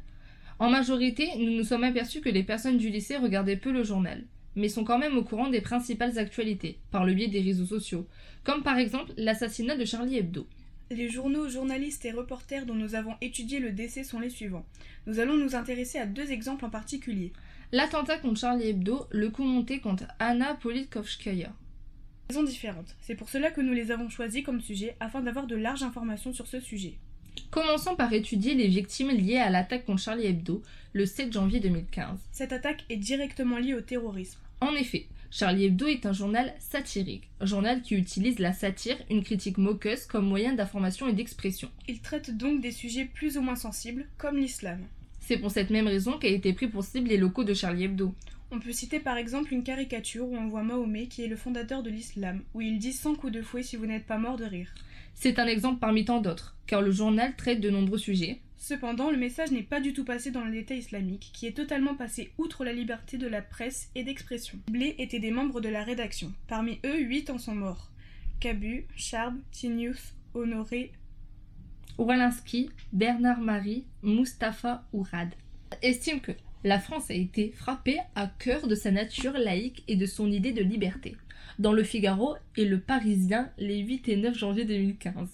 En 0.61 0.71
majorité, 0.71 1.31
nous 1.39 1.51
nous 1.51 1.65
sommes 1.65 1.85
aperçus 1.85 2.21
que 2.21 2.29
les 2.29 2.45
personnes 2.45 2.79
du 2.79 2.91
lycée 2.91 3.17
regardaient 3.17 3.57
peu 3.57 3.73
le 3.73 3.85
journal 3.85 4.25
mais 4.59 4.69
sont 4.69 4.85
quand 4.85 4.99
même 4.99 5.17
au 5.17 5.23
courant 5.23 5.49
des 5.49 5.61
principales 5.61 6.19
actualités, 6.19 6.79
par 6.91 7.05
le 7.05 7.15
biais 7.15 7.29
des 7.29 7.41
réseaux 7.41 7.65
sociaux, 7.65 8.07
comme 8.45 8.63
par 8.63 8.79
exemple 8.79 9.13
l'assassinat 9.17 9.77
de 9.77 9.85
Charlie 9.85 10.19
Hebdo. 10.19 10.47
Les 10.91 11.09
journaux, 11.09 11.49
journalistes 11.49 12.05
et 12.07 12.13
reporters 12.13 12.67
dont 12.67 12.75
nous 12.75 12.95
avons 12.95 13.15
étudié 13.21 13.61
le 13.61 13.73
décès 13.73 14.05
sont 14.05 14.21
les 14.21 14.31
suivants. 14.31 14.67
Nous 15.07 15.21
allons 15.21 15.37
nous 15.37 15.55
intéresser 15.55 15.99
à 15.99 16.07
deux 16.07 16.33
exemples 16.33 16.65
en 16.65 16.71
particulier. 16.71 17.33
L'attentat 17.71 18.17
contre 18.17 18.41
Charlie 18.41 18.71
Hebdo, 18.71 19.07
le 19.11 19.29
coup 19.29 19.45
monté 19.45 19.79
contre 19.79 20.05
Anna 20.19 20.55
Politkovskaya. 20.55 21.53
Raisons 22.31 22.43
différentes. 22.43 22.97
C'est 23.03 23.15
pour 23.15 23.29
cela 23.29 23.51
que 23.51 23.61
nous 23.61 23.75
les 23.75 23.91
avons 23.91 24.09
choisis 24.09 24.43
comme 24.43 24.63
sujet 24.63 24.97
afin 25.01 25.21
d'avoir 25.21 25.47
de 25.47 25.55
larges 25.55 25.83
informations 25.83 26.33
sur 26.33 26.47
ce 26.47 26.61
sujet. 26.61 26.95
Commençons 27.51 27.95
par 27.95 28.11
étudier 28.15 28.55
les 28.55 28.69
victimes 28.69 29.11
liées 29.11 29.37
à 29.37 29.51
l'attaque 29.51 29.85
contre 29.85 30.01
Charlie 30.01 30.25
Hebdo 30.25 30.63
le 30.95 31.05
7 31.05 31.31
janvier 31.31 31.61
2015. 31.61 32.19
Cette 32.33 32.55
attaque 32.55 32.87
est 32.89 32.97
directement 32.97 33.59
liée 33.59 33.75
au 33.75 33.83
terrorisme. 33.83 34.41
En 34.63 34.73
effet, 34.73 35.07
Charlie 35.31 35.67
Hebdo 35.67 35.89
est 35.89 36.07
un 36.07 36.15
journal 36.15 36.55
satirique, 36.59 37.29
un 37.39 37.47
journal 37.47 37.83
qui 37.83 37.97
utilise 37.97 38.39
la 38.39 38.55
satire, 38.55 38.97
une 39.11 39.23
critique 39.23 39.59
moqueuse, 39.59 40.07
comme 40.07 40.27
moyen 40.27 40.55
d'information 40.55 41.07
et 41.07 41.13
d'expression. 41.13 41.71
Il 41.87 42.01
traite 42.01 42.35
donc 42.35 42.63
des 42.63 42.73
sujets 42.73 43.05
plus 43.05 43.37
ou 43.37 43.43
moins 43.43 43.57
sensibles, 43.57 44.07
comme 44.17 44.39
l'islam. 44.39 44.81
C'est 45.29 45.37
pour 45.37 45.51
cette 45.51 45.69
même 45.69 45.87
raison 45.87 46.17
qu'a 46.17 46.29
été 46.29 46.55
pris 46.55 46.69
pour 46.69 46.83
cible 46.83 47.11
les 47.11 47.19
locaux 47.19 47.45
de 47.45 47.53
Charlie 47.53 47.85
Hebdo. 47.85 48.15
On 48.51 48.61
peut 48.61 48.73
citer 48.73 48.99
par 48.99 49.19
exemple 49.19 49.53
une 49.53 49.63
caricature 49.63 50.27
où 50.27 50.35
on 50.35 50.49
voit 50.49 50.63
Mahomet 50.63 51.09
qui 51.09 51.23
est 51.23 51.29
le 51.29 51.37
fondateur 51.37 51.83
de 51.83 51.91
l'islam, 51.91 52.41
où 52.55 52.63
il 52.63 52.79
dit 52.79 52.95
sans 52.95 53.15
coup 53.15 53.29
de 53.29 53.43
fouet 53.43 53.63
si 53.63 53.77
vous 53.77 53.85
n'êtes 53.85 54.07
pas 54.07 54.17
mort 54.17 54.39
de 54.39 54.47
rire. 54.47 54.73
C'est 55.13 55.39
un 55.39 55.47
exemple 55.47 55.81
parmi 55.81 56.07
tant 56.07 56.23
d'autres, 56.23 56.57
car 56.67 56.81
le 56.81 56.93
journal 56.93 57.37
traite 57.37 57.61
de 57.61 57.69
nombreux 57.69 57.99
sujets, 57.99 58.41
Cependant, 58.57 59.11
le 59.11 59.19
message 59.19 59.51
n'est 59.51 59.63
pas 59.63 59.81
du 59.81 59.93
tout 59.93 60.05
passé 60.05 60.31
dans 60.31 60.47
l'État 60.47 60.75
islamique, 60.75 61.31
qui 61.35 61.47
est 61.47 61.53
totalement 61.53 61.95
passé 61.95 62.33
outre 62.39 62.65
la 62.65 62.73
liberté 62.73 63.19
de 63.19 63.29
la 63.29 63.43
presse 63.43 63.91
et 63.95 64.05
d'expression. 64.05 64.59
Blé 64.69 64.95
étaient 64.99 65.21
des 65.21 65.31
membres 65.31 65.61
de 65.61 65.69
la 65.69 65.85
rédaction. 65.85 66.33
Parmi 66.49 66.81
eux, 66.87 67.01
huit 67.01 67.29
en 67.29 67.37
sont 67.39 67.55
morts. 67.55 67.91
Cabu, 68.41 68.87
Charb, 68.97 69.37
Tinius, 69.53 70.15
Honoré, 70.35 70.91
Walinski, 71.99 72.71
Bernard 72.93 73.41
Marie, 73.41 73.85
Mustapha 74.03 74.85
Ourad 74.93 75.35
estiment 75.83 76.21
que 76.21 76.33
la 76.65 76.79
France 76.79 77.11
a 77.11 77.15
été 77.15 77.53
frappée 77.57 77.99
à 78.15 78.27
cœur 78.27 78.69
de 78.69 78.75
sa 78.75 78.91
nature 78.91 79.33
laïque 79.33 79.83
et 79.89 79.97
de 79.97 80.07
son 80.07 80.31
idée 80.31 80.53
de 80.53 80.63
liberté. 80.63 81.17
Dans 81.59 81.73
le 81.73 81.83
Figaro 81.83 82.37
et 82.57 82.65
le 82.65 82.79
Parisien 82.79 83.51
les 83.59 83.79
8 83.79 84.09
et 84.09 84.17
9 84.17 84.39
janvier 84.39 84.65
2015. 84.65 85.29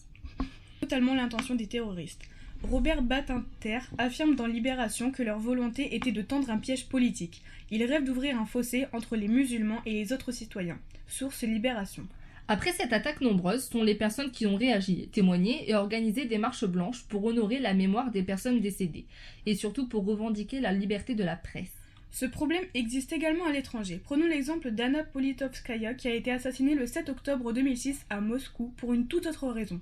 totalement 0.81 1.15
l'intention 1.15 1.55
des 1.55 1.67
terroristes. 1.67 2.23
Robert 2.63 3.03
Badinter 3.03 3.81
affirme 3.99 4.35
dans 4.35 4.47
Libération 4.47 5.11
que 5.11 5.23
leur 5.23 5.39
volonté 5.39 5.95
était 5.95 6.13
de 6.13 6.23
tendre 6.23 6.51
un 6.51 6.59
piège 6.59 6.89
politique. 6.89 7.43
Ils 7.71 7.85
rêvent 7.85 8.05
d'ouvrir 8.05 8.39
un 8.39 8.47
fossé 8.47 8.87
entre 8.93 9.17
les 9.17 9.29
musulmans 9.29 9.83
et 9.85 9.93
les 9.93 10.13
autres 10.15 10.33
citoyens. 10.33 10.79
Source 11.09 11.43
Libération. 11.43 12.07
Après 12.47 12.73
cette 12.73 12.93
attaque 12.93 13.23
nombreuse 13.23 13.65
sont 13.71 13.83
les 13.83 13.95
personnes 13.95 14.31
qui 14.31 14.47
ont 14.47 14.57
réagi, 14.57 15.09
témoigné 15.09 15.71
et 15.71 15.75
organisé 15.75 16.27
des 16.27 16.37
marches 16.37 16.67
blanches 16.67 17.05
pour 17.05 17.25
honorer 17.25 17.59
la 17.59 17.73
mémoire 17.73 18.11
des 18.11 18.23
personnes 18.23 18.61
décédées, 18.61 19.07
et 19.47 19.55
surtout 19.55 19.89
pour 19.89 20.05
revendiquer 20.05 20.61
la 20.61 20.73
liberté 20.73 21.15
de 21.15 21.25
la 21.25 21.37
presse. 21.37 21.73
Ce 22.11 22.27
problème 22.27 22.65
existe 22.75 23.15
également 23.15 23.47
à 23.47 23.53
l'étranger. 23.53 23.99
Prenons 24.05 24.27
l'exemple 24.27 24.73
d'Anna 24.73 25.05
Politovskaya 25.05 25.95
qui 25.95 26.07
a 26.07 26.15
été 26.15 26.31
assassinée 26.31 26.75
le 26.75 26.87
7 26.87 27.09
octobre 27.09 27.53
2006 27.55 28.05
à 28.11 28.21
Moscou 28.21 28.75
pour 28.77 28.93
une 28.93 29.07
toute 29.07 29.27
autre 29.27 29.49
raison. 29.49 29.81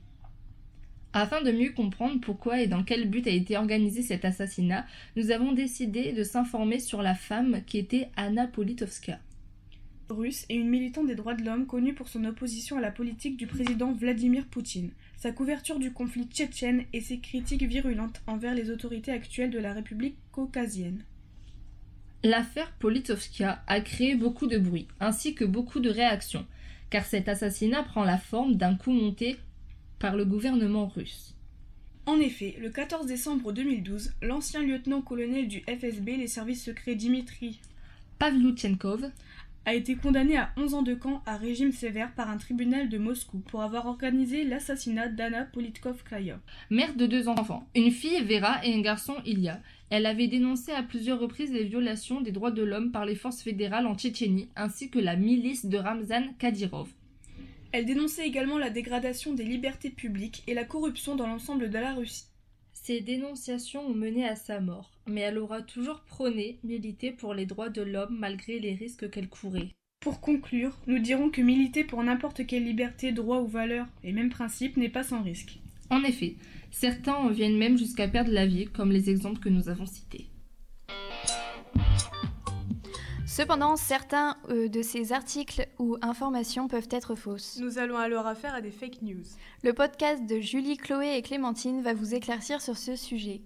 Afin 1.14 1.42
de 1.42 1.50
mieux 1.50 1.72
comprendre 1.72 2.20
pourquoi 2.20 2.60
et 2.60 2.68
dans 2.68 2.84
quel 2.84 3.10
but 3.10 3.26
a 3.26 3.30
été 3.30 3.56
organisé 3.56 4.02
cet 4.02 4.24
assassinat, 4.24 4.86
nous 5.16 5.32
avons 5.32 5.50
décidé 5.50 6.12
de 6.12 6.22
s'informer 6.22 6.78
sur 6.78 7.02
la 7.02 7.16
femme 7.16 7.60
qui 7.66 7.76
était 7.78 8.08
Anna 8.16 8.46
Politovska. 8.46 9.18
Russe 10.08 10.44
et 10.48 10.54
une 10.54 10.68
militante 10.68 11.06
des 11.06 11.14
droits 11.14 11.34
de 11.34 11.44
l'homme 11.44 11.66
connue 11.66 11.94
pour 11.94 12.08
son 12.08 12.24
opposition 12.24 12.76
à 12.78 12.80
la 12.80 12.90
politique 12.90 13.36
du 13.36 13.46
président 13.46 13.92
Vladimir 13.92 14.46
Poutine, 14.46 14.90
sa 15.16 15.32
couverture 15.32 15.78
du 15.78 15.92
conflit 15.92 16.24
tchétchène 16.24 16.84
et 16.92 17.00
ses 17.00 17.18
critiques 17.18 17.62
virulentes 17.62 18.22
envers 18.26 18.54
les 18.54 18.70
autorités 18.70 19.12
actuelles 19.12 19.50
de 19.50 19.58
la 19.58 19.72
République 19.72 20.16
caucasienne. 20.32 21.04
L'affaire 22.24 22.70
Politovska 22.78 23.62
a 23.66 23.80
créé 23.80 24.14
beaucoup 24.14 24.46
de 24.46 24.58
bruit, 24.58 24.86
ainsi 25.00 25.34
que 25.34 25.44
beaucoup 25.44 25.80
de 25.80 25.90
réactions, 25.90 26.46
car 26.90 27.04
cet 27.04 27.28
assassinat 27.28 27.82
prend 27.82 28.04
la 28.04 28.18
forme 28.18 28.54
d'un 28.54 28.76
coup 28.76 28.92
monté 28.92 29.36
par 29.98 30.14
le 30.14 30.24
gouvernement 30.24 30.86
russe. 30.86 31.34
En 32.04 32.18
effet, 32.18 32.56
le 32.60 32.70
14 32.70 33.06
décembre 33.06 33.52
2012, 33.52 34.14
l'ancien 34.22 34.62
lieutenant-colonel 34.62 35.46
du 35.46 35.60
FSB, 35.60 36.16
les 36.16 36.26
services 36.26 36.64
secrets 36.64 36.96
Dimitri 36.96 37.60
Pavluchenkov 38.18 39.10
a 39.64 39.74
été 39.74 39.94
condamné 39.94 40.36
à 40.36 40.50
11 40.56 40.74
ans 40.74 40.82
de 40.82 40.94
camp 40.94 41.22
à 41.26 41.36
régime 41.36 41.72
sévère 41.72 42.12
par 42.14 42.28
un 42.28 42.36
tribunal 42.36 42.88
de 42.88 42.98
Moscou 42.98 43.38
pour 43.38 43.62
avoir 43.62 43.86
organisé 43.86 44.44
l'assassinat 44.44 45.08
d'Anna 45.08 45.44
Politkovskaya. 45.44 46.40
Mère 46.70 46.94
de 46.94 47.06
deux 47.06 47.28
enfants, 47.28 47.68
une 47.74 47.90
fille 47.90 48.22
Vera 48.22 48.64
et 48.64 48.74
un 48.74 48.80
garçon 48.80 49.14
Ilya, 49.24 49.60
elle 49.90 50.06
avait 50.06 50.26
dénoncé 50.26 50.72
à 50.72 50.82
plusieurs 50.82 51.20
reprises 51.20 51.52
les 51.52 51.64
violations 51.64 52.20
des 52.20 52.32
droits 52.32 52.50
de 52.50 52.62
l'homme 52.62 52.92
par 52.92 53.04
les 53.04 53.14
forces 53.14 53.42
fédérales 53.42 53.86
en 53.86 53.94
Tchétchénie 53.94 54.48
ainsi 54.56 54.90
que 54.90 54.98
la 54.98 55.16
milice 55.16 55.66
de 55.66 55.78
Ramzan 55.78 56.32
Kadyrov. 56.38 56.88
Elle 57.72 57.86
dénonçait 57.86 58.26
également 58.26 58.58
la 58.58 58.70
dégradation 58.70 59.32
des 59.32 59.44
libertés 59.44 59.90
publiques 59.90 60.42
et 60.46 60.54
la 60.54 60.64
corruption 60.64 61.14
dans 61.14 61.26
l'ensemble 61.26 61.70
de 61.70 61.78
la 61.78 61.94
Russie. 61.94 62.31
Ces 62.84 63.00
dénonciations 63.00 63.86
ont 63.86 63.94
mené 63.94 64.26
à 64.26 64.34
sa 64.34 64.60
mort, 64.60 64.90
mais 65.06 65.20
elle 65.20 65.38
aura 65.38 65.62
toujours 65.62 66.00
prôné, 66.00 66.58
milité 66.64 67.12
pour 67.12 67.32
les 67.32 67.46
droits 67.46 67.68
de 67.68 67.80
l'homme 67.80 68.16
malgré 68.18 68.58
les 68.58 68.74
risques 68.74 69.08
qu'elle 69.08 69.28
courait. 69.28 69.68
Pour 70.00 70.20
conclure, 70.20 70.76
nous 70.88 70.98
dirons 70.98 71.30
que 71.30 71.40
militer 71.40 71.84
pour 71.84 72.02
n'importe 72.02 72.44
quelle 72.44 72.64
liberté, 72.64 73.12
droit 73.12 73.38
ou 73.38 73.46
valeur, 73.46 73.86
et 74.02 74.10
même 74.10 74.30
principe, 74.30 74.76
n'est 74.76 74.88
pas 74.88 75.04
sans 75.04 75.22
risque. 75.22 75.60
En 75.90 76.02
effet, 76.02 76.34
certains 76.72 77.14
en 77.14 77.28
viennent 77.28 77.56
même 77.56 77.78
jusqu'à 77.78 78.08
perdre 78.08 78.32
la 78.32 78.46
vie, 78.46 78.66
comme 78.66 78.90
les 78.90 79.10
exemples 79.10 79.38
que 79.38 79.48
nous 79.48 79.68
avons 79.68 79.86
cités. 79.86 80.26
Cependant, 83.32 83.76
certains 83.76 84.36
euh, 84.50 84.68
de 84.68 84.82
ces 84.82 85.14
articles 85.14 85.66
ou 85.78 85.96
informations 86.02 86.68
peuvent 86.68 86.90
être 86.90 87.14
fausses. 87.14 87.58
Nous 87.62 87.78
allons 87.78 87.96
alors 87.96 88.26
affaire 88.26 88.54
à 88.54 88.60
des 88.60 88.70
fake 88.70 89.00
news. 89.00 89.22
Le 89.62 89.72
podcast 89.72 90.26
de 90.26 90.38
Julie, 90.38 90.76
Chloé 90.76 91.16
et 91.16 91.22
Clémentine 91.22 91.80
va 91.80 91.94
vous 91.94 92.14
éclaircir 92.14 92.60
sur 92.60 92.76
ce 92.76 92.94
sujet. 92.94 93.40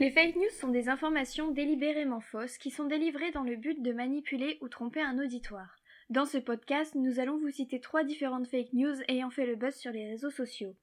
Les 0.00 0.10
fake 0.10 0.34
news 0.34 0.50
sont 0.60 0.66
des 0.66 0.88
informations 0.88 1.52
délibérément 1.52 2.18
fausses 2.18 2.58
qui 2.58 2.72
sont 2.72 2.86
délivrées 2.86 3.30
dans 3.30 3.44
le 3.44 3.54
but 3.54 3.80
de 3.80 3.92
manipuler 3.92 4.58
ou 4.62 4.68
tromper 4.68 5.00
un 5.00 5.20
auditoire. 5.20 5.76
Dans 6.10 6.26
ce 6.26 6.38
podcast, 6.38 6.96
nous 6.96 7.20
allons 7.20 7.38
vous 7.38 7.50
citer 7.50 7.78
trois 7.78 8.02
différentes 8.02 8.48
fake 8.48 8.72
news 8.72 8.96
ayant 9.06 9.30
fait 9.30 9.46
le 9.46 9.54
buzz 9.54 9.76
sur 9.76 9.92
les 9.92 10.08
réseaux 10.08 10.32
sociaux. 10.32 10.74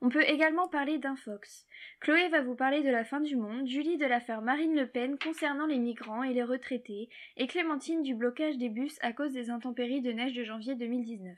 On 0.00 0.08
peut 0.08 0.24
également 0.24 0.68
parler 0.68 0.98
d'un 0.98 1.16
fox. 1.16 1.66
Chloé 2.00 2.28
va 2.28 2.42
vous 2.42 2.54
parler 2.54 2.82
de 2.82 2.90
la 2.90 3.04
fin 3.04 3.20
du 3.20 3.36
monde, 3.36 3.66
Julie 3.66 3.96
de 3.96 4.06
l'affaire 4.06 4.42
Marine 4.42 4.74
Le 4.74 4.86
Pen 4.86 5.18
concernant 5.18 5.66
les 5.66 5.78
migrants 5.78 6.22
et 6.22 6.34
les 6.34 6.42
retraités, 6.42 7.08
et 7.36 7.46
Clémentine 7.46 8.02
du 8.02 8.14
blocage 8.14 8.58
des 8.58 8.68
bus 8.68 8.98
à 9.00 9.12
cause 9.12 9.32
des 9.32 9.50
intempéries 9.50 10.02
de 10.02 10.12
neige 10.12 10.34
de 10.34 10.44
janvier 10.44 10.74
2019. 10.74 11.36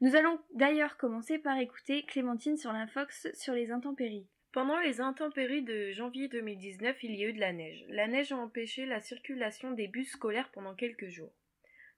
Nous 0.00 0.14
allons 0.14 0.38
d'ailleurs 0.54 0.96
commencer 0.96 1.38
par 1.38 1.58
écouter 1.58 2.04
Clémentine 2.04 2.56
sur 2.56 2.72
l'infox 2.72 3.28
sur 3.34 3.54
les 3.54 3.70
intempéries. 3.70 4.28
Pendant 4.52 4.78
les 4.78 5.00
intempéries 5.02 5.62
de 5.62 5.92
janvier 5.92 6.28
2019, 6.28 7.02
il 7.02 7.14
y 7.14 7.24
a 7.24 7.28
eu 7.28 7.32
de 7.34 7.40
la 7.40 7.52
neige. 7.52 7.84
La 7.88 8.08
neige 8.08 8.32
a 8.32 8.36
empêché 8.38 8.86
la 8.86 9.00
circulation 9.00 9.72
des 9.72 9.86
bus 9.86 10.12
scolaires 10.12 10.50
pendant 10.50 10.74
quelques 10.74 11.08
jours. 11.08 11.32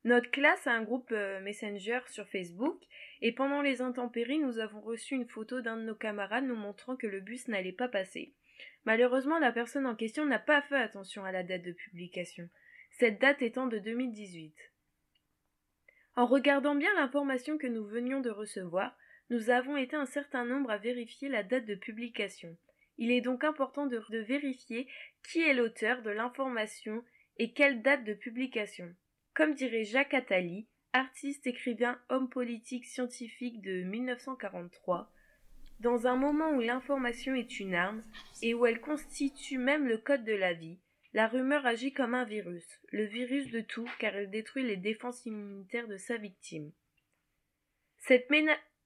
Notre 0.05 0.31
classe 0.31 0.67
a 0.67 0.73
un 0.73 0.83
groupe 0.83 1.11
euh, 1.11 1.41
Messenger 1.41 2.01
sur 2.07 2.29
Facebook 2.29 2.81
et 3.21 3.33
pendant 3.33 3.63
les 3.63 3.83
intempéries, 3.83 4.39
nous 4.39 4.59
avons 4.59 4.81
reçu 4.81 5.15
une 5.15 5.29
photo 5.29 5.61
d'un 5.61 5.77
de 5.77 5.83
nos 5.83 5.97
camarades 5.97 6.45
nous 6.45 6.57
montrant 6.57 6.97
que 6.97 7.07
le 7.07 7.21
bus 7.21 7.49
n'allait 7.49 7.73
pas 7.73 7.89
passer. 7.89 8.33
Malheureusement, 8.85 9.39
la 9.39 9.53
personne 9.53 9.87
en 9.87 9.97
question 9.97 10.25
n'a 10.25 10.39
pas 10.39 10.63
fait 10.63 10.77
attention 10.77 11.25
à 11.25 11.33
la 11.33 11.43
date 11.43 11.63
de 11.63 11.73
publication, 11.73 12.49
cette 12.93 13.21
date 13.21 13.43
étant 13.43 13.67
de 13.67 13.79
2018. 13.79 14.55
En 16.15 16.27
regardant 16.27 16.75
bien 16.75 16.93
l'information 16.95 17.59
que 17.59 17.67
nous 17.67 17.87
venions 17.87 18.21
de 18.21 18.31
recevoir, 18.31 18.97
nous 19.31 19.51
avons 19.51 19.77
été 19.77 19.95
un 19.95 20.07
certain 20.07 20.45
nombre 20.45 20.71
à 20.71 20.79
vérifier 20.79 21.29
la 21.29 21.43
date 21.43 21.67
de 21.67 21.75
publication. 21.75 22.57
Il 22.99 23.11
est 23.11 23.21
donc 23.21 23.45
important 23.45 23.87
de, 23.87 24.03
de 24.11 24.19
vérifier 24.19 24.89
qui 25.29 25.43
est 25.43 25.55
l'auteur 25.55 26.03
de 26.03 26.11
l'information 26.11 27.05
et 27.37 27.53
quelle 27.53 27.83
date 27.83 28.05
de 28.05 28.15
publication. 28.15 28.95
Comme 29.39 29.55
dirait 29.55 29.85
Jacques 29.85 30.15
Attali, 30.15 30.67
artiste, 30.93 31.47
écrivain, 31.47 31.97
homme 32.09 32.29
politique, 32.29 32.85
scientifique 32.85 33.63
de 33.63 33.85
1943, 33.85 35.13
dans 35.79 36.09
un 36.09 36.17
moment 36.17 36.51
où 36.51 36.61
l'information 36.61 37.37
est 37.37 37.61
une 37.61 37.77
arme 37.77 38.03
et 38.43 38.53
où 38.53 38.67
elle 38.67 38.81
constitue 38.81 39.59
même 39.59 39.87
le 39.87 39.97
code 39.97 40.25
de 40.25 40.33
la 40.33 40.55
vie, 40.55 40.81
la 41.13 41.29
rumeur 41.29 41.65
agit 41.67 41.93
comme 41.93 42.15
un 42.15 42.25
virus, 42.25 42.81
le 42.91 43.05
virus 43.05 43.49
de 43.53 43.61
tout 43.61 43.89
car 44.01 44.17
elle 44.17 44.29
détruit 44.29 44.65
les 44.65 44.77
défenses 44.77 45.25
immunitaires 45.25 45.87
de 45.87 45.99
sa 45.99 46.17
victime. 46.17 46.73
Cette, 47.99 48.29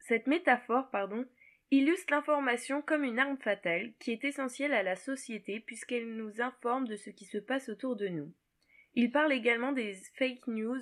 cette 0.01 0.27
métaphore 0.27 0.91
pardon, 0.91 1.25
illustre 1.71 2.13
l'information 2.13 2.83
comme 2.83 3.05
une 3.05 3.21
arme 3.21 3.39
fatale 3.39 3.95
qui 3.99 4.13
est 4.13 4.25
essentielle 4.25 4.75
à 4.75 4.83
la 4.83 4.97
société 4.97 5.61
puisqu'elle 5.61 6.15
nous 6.15 6.43
informe 6.43 6.87
de 6.87 6.97
ce 6.97 7.09
qui 7.09 7.25
se 7.25 7.39
passe 7.39 7.71
autour 7.71 7.97
de 7.97 8.09
nous. 8.09 8.35
Il 8.95 9.11
parle 9.11 9.33
également 9.33 9.73
des 9.73 9.95
fake 10.19 10.47
news 10.49 10.81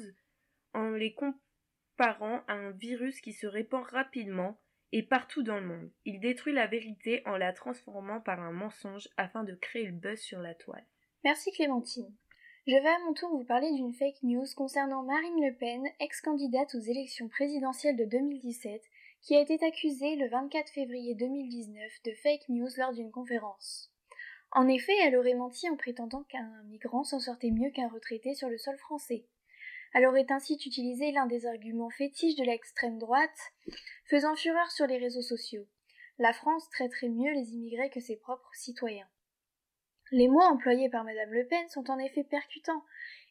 en 0.75 0.90
les 0.90 1.14
comparant 1.14 2.43
à 2.49 2.55
un 2.55 2.71
virus 2.71 3.21
qui 3.21 3.33
se 3.33 3.47
répand 3.47 3.85
rapidement 3.85 4.59
et 4.93 5.02
partout 5.02 5.43
dans 5.43 5.61
le 5.61 5.67
monde. 5.67 5.90
Il 6.05 6.21
détruit 6.21 6.52
la 6.52 6.67
vérité 6.67 7.23
en 7.26 7.37
la 7.37 7.52
transformant 7.52 8.21
par 8.21 8.40
un 8.40 8.52
mensonge 8.52 9.09
afin 9.17 9.45
de 9.45 9.55
créer 9.55 9.87
le 9.87 9.93
buzz 9.93 10.19
sur 10.19 10.40
la 10.40 10.55
toile. 10.55 10.85
Merci 11.23 11.52
Clémentine. 11.52 12.12
Je 12.67 12.73
vais 12.75 12.88
à 12.88 12.99
mon 13.07 13.14
tour 13.14 13.31
vous 13.31 13.45
parler 13.45 13.73
d'une 13.73 13.95
fake 13.95 14.23
news 14.23 14.47
concernant 14.57 15.02
Marine 15.02 15.45
Le 15.45 15.55
Pen, 15.57 15.83
ex-candidate 16.00 16.75
aux 16.75 16.81
élections 16.81 17.29
présidentielles 17.29 17.97
de 17.97 18.05
2017, 18.05 18.83
qui 19.23 19.37
a 19.37 19.40
été 19.40 19.59
accusée 19.64 20.17
le 20.17 20.29
24 20.29 20.71
février 20.71 21.14
2019 21.14 22.02
de 22.05 22.12
fake 22.23 22.49
news 22.49 22.69
lors 22.76 22.93
d'une 22.93 23.11
conférence. 23.11 23.93
En 24.52 24.66
effet, 24.66 24.97
elle 25.02 25.16
aurait 25.16 25.35
menti 25.35 25.69
en 25.69 25.76
prétendant 25.76 26.25
qu'un 26.25 26.62
migrant 26.64 27.04
s'en 27.04 27.21
sortait 27.21 27.50
mieux 27.50 27.71
qu'un 27.71 27.88
retraité 27.88 28.35
sur 28.35 28.49
le 28.49 28.59
sol 28.59 28.76
français. 28.78 29.25
Elle 29.95 30.07
aurait 30.07 30.30
ainsi 30.30 30.54
utilisé 30.54 31.12
l'un 31.12 31.26
des 31.26 31.47
arguments 31.47 31.90
fétiches 31.90 32.37
de 32.37 32.45
l'extrême 32.45 32.99
droite, 32.99 33.52
faisant 34.04 34.37
fureur 34.37 34.71
sur 34.71 34.87
les 34.87 34.99
réseaux 34.99 35.23
sociaux. 35.23 35.66
La 36.19 36.33
France 36.33 36.69
traiterait 36.71 37.09
mieux 37.09 37.33
les 37.33 37.52
immigrés 37.52 37.90
que 37.90 38.00
ses 38.00 38.16
propres 38.16 38.54
citoyens. 38.54 39.09
Les 40.12 40.28
mots 40.28 40.42
employés 40.42 40.90
par 40.90 41.04
Madame 41.04 41.33
Le 41.33 41.47
Pen 41.47 41.69
sont 41.69 41.88
en 41.88 41.99
effet 41.99 42.25
percutants. 42.25 42.85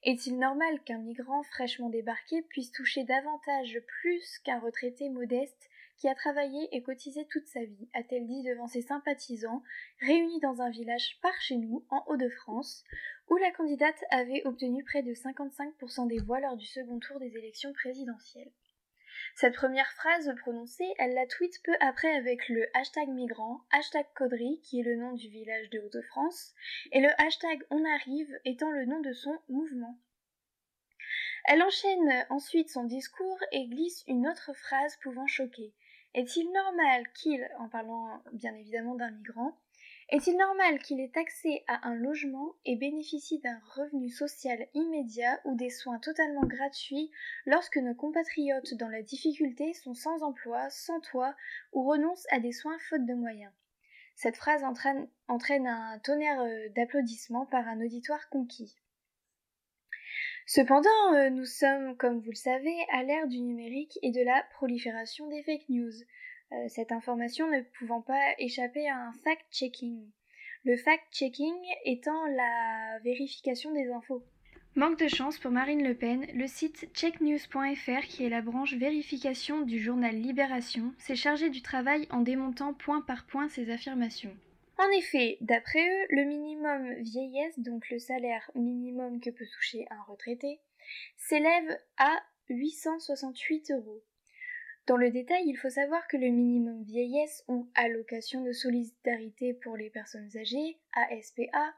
Est-il 0.04 0.40
normal 0.40 0.82
qu'un 0.86 1.00
migrant 1.00 1.44
fraîchement 1.44 1.90
débarqué 1.90 2.42
puisse 2.44 2.72
toucher 2.72 3.04
davantage 3.04 3.80
plus 4.02 4.40
qu'un 4.46 4.60
retraité 4.60 5.10
modeste 5.10 5.69
qui 6.00 6.08
a 6.08 6.16
travaillé 6.16 6.70
et 6.72 6.82
cotisé 6.82 7.28
toute 7.28 7.48
sa 7.48 7.64
vie, 7.64 7.90
a-t-elle 7.94 8.26
dit 8.26 8.44
devant 8.44 8.68
ses 8.68 8.82
sympathisants, 8.82 9.62
réunis 10.00 10.40
dans 10.40 10.62
un 10.62 10.70
village 10.70 11.20
par 11.22 11.40
chez 11.42 11.58
nous, 11.58 11.86
en 11.90 12.04
Hauts-de-France, 12.08 12.86
où 13.30 13.36
la 13.36 13.52
candidate 13.52 14.02
avait 14.10 14.42
obtenu 14.46 14.84
près 14.84 15.04
de 15.04 15.14
55% 15.14 16.08
des 16.08 16.20
voix 16.20 16.40
lors 16.40 16.56
du 16.56 16.66
second 16.66 17.00
tour 17.00 17.20
des 17.20 17.38
élections 17.38 17.74
présidentielles. 17.74 18.52
Cette 19.36 19.56
première 19.56 19.92
phrase 19.92 20.34
prononcée, 20.42 20.88
elle 20.98 21.14
la 21.14 21.28
tweet 21.28 21.62
peu 21.64 21.74
après 21.82 22.16
avec 22.16 22.48
le 22.48 22.66
hashtag 22.74 23.10
migrant, 23.10 23.62
hashtag 23.72 24.06
Caudry, 24.16 24.62
qui 24.64 24.80
est 24.80 24.84
le 24.84 24.96
nom 24.96 25.14
du 25.14 25.30
village 25.30 25.70
de 25.70 25.80
Hauts-de-France, 25.80 26.54
et 26.94 27.02
le 27.02 27.10
hashtag 27.22 27.62
On 27.70 27.84
arrive 27.86 28.34
étant 28.46 28.72
le 28.72 28.86
nom 28.86 29.02
de 29.02 29.14
son 29.14 29.38
mouvement. 29.50 29.98
Elle 31.46 31.62
enchaîne 31.62 32.26
ensuite 32.30 32.70
son 32.70 32.84
discours 32.84 33.40
et 33.52 33.68
glisse 33.68 34.04
une 34.08 34.28
autre 34.28 34.54
phrase 34.54 34.98
pouvant 35.02 35.28
choquer. 35.28 35.74
Est-il 36.16 36.52
normal 36.52 37.12
qu'il, 37.14 37.48
en 37.60 37.70
parlant 37.70 38.22
bien 38.34 38.56
évidemment 38.56 38.96
d'un 38.96 39.12
migrant, 39.12 39.56
est-il 40.12 40.38
normal 40.38 40.80
qu'il 40.80 41.00
ait 41.02 41.12
accès 41.16 41.64
à 41.68 41.88
un 41.88 41.94
logement 41.94 42.56
et 42.66 42.76
bénéficie 42.76 43.38
d'un 43.40 43.60
revenu 43.76 44.10
social 44.10 44.68
immédiat 44.74 45.40
ou 45.46 45.56
des 45.56 45.70
soins 45.70 46.00
totalement 46.00 46.48
gratuits 46.48 47.12
lorsque 47.46 47.78
nos 47.78 47.94
compatriotes 47.94 48.74
dans 48.74 48.90
la 48.90 49.04
difficulté 49.04 49.72
sont 49.74 49.94
sans 49.94 50.24
emploi, 50.24 50.68
sans 50.72 51.00
toit 51.00 51.36
ou 51.74 51.88
renoncent 51.88 52.26
à 52.32 52.40
des 52.40 52.54
soins 52.54 52.80
faute 52.90 53.06
de 53.06 53.14
moyens? 53.14 53.54
Cette 54.16 54.36
phrase 54.36 54.64
entraîne, 54.64 55.08
entraîne 55.28 55.68
un 55.68 56.00
tonnerre 56.00 56.42
euh, 56.42 56.70
d'applaudissements 56.70 57.46
par 57.46 57.68
un 57.68 57.80
auditoire 57.80 58.30
conquis. 58.30 58.76
Cependant, 60.52 61.14
euh, 61.14 61.30
nous 61.30 61.46
sommes, 61.46 61.96
comme 61.96 62.22
vous 62.22 62.32
le 62.32 62.36
savez, 62.36 62.76
à 62.92 63.04
l'ère 63.04 63.28
du 63.28 63.40
numérique 63.40 64.00
et 64.02 64.10
de 64.10 64.26
la 64.26 64.44
prolifération 64.56 65.30
des 65.30 65.44
fake 65.44 65.70
news. 65.70 65.92
Euh, 66.52 66.56
cette 66.70 66.92
information 66.92 67.48
ne 67.52 67.62
pouvant 67.78 68.02
pas 68.02 68.34
échapper 68.40 68.90
à 68.90 68.98
un 68.98 69.12
fact-checking. 69.24 70.10
Le 70.66 70.76
fact-checking 70.76 71.54
étant 71.86 72.26
la 72.36 72.98
vérification 73.04 73.72
des 73.74 73.92
infos. 73.92 74.24
Manque 74.74 74.98
de 74.98 75.08
chance 75.08 75.38
pour 75.38 75.52
Marine 75.52 75.84
Le 75.84 75.94
Pen, 75.94 76.26
le 76.34 76.48
site 76.48 76.90
checknews.fr, 76.96 78.08
qui 78.08 78.26
est 78.26 78.30
la 78.30 78.42
branche 78.42 78.74
vérification 78.74 79.62
du 79.62 79.80
journal 79.80 80.16
Libération, 80.16 80.96
s'est 80.98 81.16
chargé 81.16 81.52
du 81.52 81.62
travail 81.62 82.08
en 82.10 82.22
démontant 82.22 82.74
point 82.74 83.02
par 83.02 83.28
point 83.28 83.50
ces 83.50 83.70
affirmations. 83.70 84.36
En 84.80 84.90
effet, 84.92 85.38
d'après 85.42 85.86
eux, 85.86 86.06
le 86.10 86.24
minimum 86.24 86.94
vieillesse, 87.02 87.60
donc 87.60 87.90
le 87.90 88.00
salaire 88.00 88.50
minimum 88.56 89.20
que 89.20 89.30
peut 89.30 89.46
toucher 89.46 89.86
un 89.90 90.02
retraité, 90.04 90.62
s'élève 91.18 91.78
à 91.98 92.18
868 92.48 93.72
euros. 93.72 94.02
Dans 94.88 94.96
le 94.96 95.12
détail, 95.12 95.44
il 95.48 95.58
faut 95.58 95.70
savoir 95.70 96.08
que 96.08 96.16
le 96.16 96.30
minimum 96.30 96.82
vieillesse 96.84 97.44
ou 97.50 97.70
allocation 97.76 98.42
de 98.42 98.54
solidarité 98.54 99.54
pour 99.54 99.76
les 99.76 99.90
personnes 99.90 100.30
âgées, 100.38 100.80
ASPA, 100.94 101.76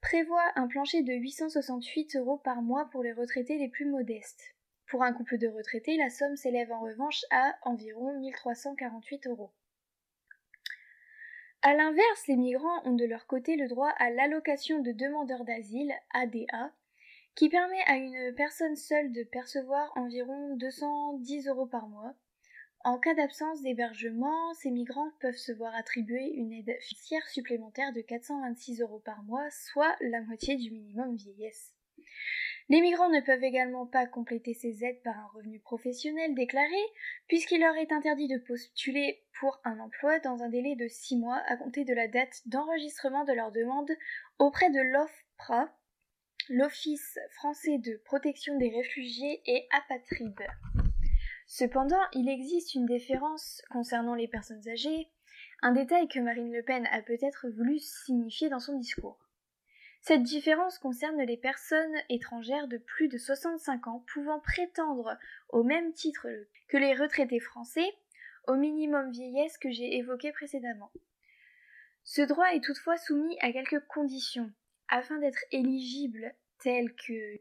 prévoit 0.00 0.50
un 0.56 0.66
plancher 0.66 1.02
de 1.02 1.12
868 1.12 2.16
euros 2.16 2.38
par 2.38 2.62
mois 2.62 2.88
pour 2.90 3.02
les 3.02 3.12
retraités 3.12 3.58
les 3.58 3.68
plus 3.68 3.84
modestes. 3.84 4.54
Pour 4.86 5.02
un 5.02 5.12
couple 5.12 5.36
de 5.36 5.48
retraités, 5.48 5.98
la 5.98 6.08
somme 6.08 6.36
s'élève 6.36 6.72
en 6.72 6.80
revanche 6.80 7.20
à 7.30 7.54
environ 7.64 8.18
1348 8.18 9.26
euros. 9.26 9.52
A 11.66 11.72
l'inverse, 11.72 12.26
les 12.28 12.36
migrants 12.36 12.84
ont 12.84 12.92
de 12.92 13.06
leur 13.06 13.26
côté 13.26 13.56
le 13.56 13.68
droit 13.68 13.88
à 13.96 14.10
l'allocation 14.10 14.80
de 14.80 14.92
demandeurs 14.92 15.46
d'asile, 15.46 15.94
ADA, 16.12 16.74
qui 17.34 17.48
permet 17.48 17.80
à 17.86 17.96
une 17.96 18.34
personne 18.34 18.76
seule 18.76 19.12
de 19.12 19.22
percevoir 19.22 19.90
environ 19.96 20.56
210 20.56 21.48
euros 21.48 21.64
par 21.64 21.88
mois. 21.88 22.12
En 22.84 22.98
cas 22.98 23.14
d'absence 23.14 23.62
d'hébergement, 23.62 24.52
ces 24.52 24.70
migrants 24.70 25.10
peuvent 25.20 25.38
se 25.38 25.52
voir 25.52 25.74
attribuer 25.74 26.34
une 26.34 26.52
aide 26.52 26.76
financière 26.82 27.26
supplémentaire 27.30 27.94
de 27.94 28.02
426 28.02 28.82
euros 28.82 29.00
par 29.02 29.22
mois, 29.22 29.48
soit 29.50 29.96
la 30.02 30.20
moitié 30.20 30.56
du 30.56 30.70
minimum 30.70 31.16
vieillesse. 31.16 31.72
Les 32.70 32.80
migrants 32.80 33.10
ne 33.10 33.20
peuvent 33.20 33.44
également 33.44 33.86
pas 33.86 34.06
compléter 34.06 34.54
ces 34.54 34.84
aides 34.84 35.02
par 35.02 35.18
un 35.18 35.26
revenu 35.34 35.60
professionnel 35.60 36.34
déclaré, 36.34 36.80
puisqu'il 37.26 37.60
leur 37.60 37.76
est 37.76 37.92
interdit 37.92 38.26
de 38.26 38.38
postuler 38.38 39.22
pour 39.38 39.60
un 39.64 39.78
emploi 39.80 40.18
dans 40.20 40.42
un 40.42 40.48
délai 40.48 40.74
de 40.74 40.88
six 40.88 41.18
mois 41.18 41.42
à 41.46 41.58
compter 41.58 41.84
de 41.84 41.92
la 41.92 42.08
date 42.08 42.40
d'enregistrement 42.46 43.24
de 43.24 43.34
leur 43.34 43.52
demande 43.52 43.90
auprès 44.38 44.70
de 44.70 44.80
l'OFPRA, 44.80 45.76
l'Office 46.48 47.18
français 47.32 47.76
de 47.78 48.00
protection 48.04 48.56
des 48.56 48.70
réfugiés 48.70 49.42
et 49.46 49.68
apatrides. 49.70 50.46
Cependant, 51.46 52.00
il 52.14 52.30
existe 52.30 52.74
une 52.74 52.86
différence 52.86 53.60
concernant 53.70 54.14
les 54.14 54.28
personnes 54.28 54.66
âgées, 54.68 55.10
un 55.60 55.72
détail 55.72 56.08
que 56.08 56.20
Marine 56.20 56.52
Le 56.52 56.62
Pen 56.62 56.86
a 56.90 57.02
peut-être 57.02 57.48
voulu 57.50 57.78
signifier 57.78 58.48
dans 58.48 58.60
son 58.60 58.78
discours. 58.78 59.23
Cette 60.06 60.22
différence 60.22 60.78
concerne 60.78 61.22
les 61.22 61.38
personnes 61.38 61.96
étrangères 62.10 62.68
de 62.68 62.76
plus 62.76 63.08
de 63.08 63.16
65 63.16 63.86
ans 63.86 64.04
pouvant 64.12 64.38
prétendre 64.38 65.16
au 65.48 65.62
même 65.62 65.94
titre 65.94 66.28
que 66.68 66.76
les 66.76 66.92
retraités 66.92 67.40
français 67.40 67.90
au 68.46 68.54
minimum 68.54 69.10
vieillesse 69.10 69.56
que 69.56 69.70
j'ai 69.70 69.96
évoqué 69.96 70.30
précédemment. 70.30 70.92
Ce 72.02 72.20
droit 72.20 72.52
est 72.52 72.62
toutefois 72.62 72.98
soumis 72.98 73.38
à 73.40 73.50
quelques 73.50 73.80
conditions. 73.86 74.52
Afin 74.88 75.16
d'être 75.20 75.42
éligible, 75.52 76.34
telles 76.58 76.94
que 76.94 77.40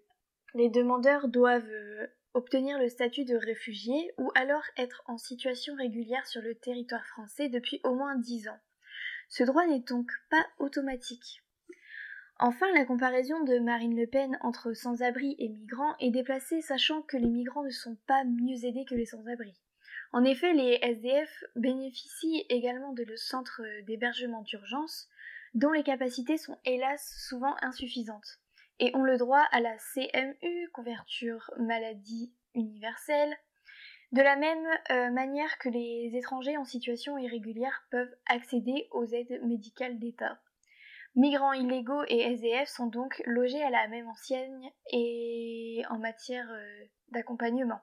les 0.54 0.69
demandeurs 0.69 1.28
doivent 1.28 1.69
euh, 1.69 2.08
obtenir 2.34 2.80
le 2.80 2.88
statut 2.88 3.26
de 3.26 3.36
réfugié 3.36 4.13
ou 4.17 4.32
alors 4.36 4.63
être 4.78 5.04
en 5.08 5.17
situation 5.17 5.76
régulière 5.76 6.26
sur 6.28 6.41
le 6.41 6.56
territoire 6.56 7.06
français 7.08 7.49
depuis 7.49 7.82
au 7.84 7.93
moins 7.93 8.15
10 8.15 8.47
ans. 8.47 8.60
Ce 9.28 9.43
droit 9.43 9.65
n'est 9.65 9.82
donc 9.82 10.10
pas 10.30 10.45
automatique. 10.60 11.42
Enfin, 12.39 12.71
la 12.73 12.85
comparaison 12.85 13.43
de 13.43 13.59
Marine 13.59 13.95
Le 13.95 14.07
Pen 14.07 14.37
entre 14.41 14.73
sans-abri 14.73 15.35
et 15.37 15.49
migrants 15.49 15.95
est 15.99 16.09
déplacée 16.09 16.61
sachant 16.61 17.01
que 17.03 17.17
les 17.17 17.29
migrants 17.29 17.63
ne 17.63 17.69
sont 17.69 17.97
pas 18.07 18.23
mieux 18.23 18.65
aidés 18.65 18.85
que 18.85 18.95
les 18.95 19.05
sans-abri. 19.05 19.53
En 20.11 20.23
effet, 20.23 20.53
les 20.53 20.79
SDF 20.81 21.43
bénéficient 21.55 22.45
également 22.49 22.93
de 22.93 23.03
le 23.03 23.17
centre 23.17 23.61
d'hébergement 23.85 24.41
d'urgence, 24.41 25.09
dont 25.53 25.71
les 25.71 25.83
capacités 25.83 26.37
sont 26.37 26.57
hélas 26.65 27.15
souvent 27.27 27.55
insuffisantes, 27.61 28.39
et 28.79 28.95
ont 28.95 29.03
le 29.03 29.17
droit 29.17 29.45
à 29.51 29.59
la 29.59 29.75
CMU, 29.93 30.69
couverture 30.73 31.51
maladie 31.57 32.33
universelle, 32.55 33.35
de 34.11 34.21
la 34.21 34.35
même 34.35 34.67
euh, 34.91 35.09
manière 35.11 35.57
que 35.57 35.69
les 35.69 36.11
étrangers 36.15 36.57
en 36.57 36.65
situation 36.65 37.17
irrégulière 37.17 37.87
peuvent 37.89 38.15
accéder 38.27 38.87
aux 38.91 39.05
aides 39.05 39.41
médicales 39.43 39.97
d'État. 39.97 40.39
Migrants 41.15 41.54
illégaux 41.54 42.04
et 42.08 42.21
SDF 42.34 42.67
sont 42.67 42.88
donc 42.88 43.21
logés 43.26 43.62
à 43.62 43.69
la 43.69 43.88
même 43.88 44.08
enseigne 44.08 44.71
et 44.91 45.84
en 45.91 45.99
matière 45.99 46.49
euh, 46.49 46.86
d'accompagnement. 47.12 47.82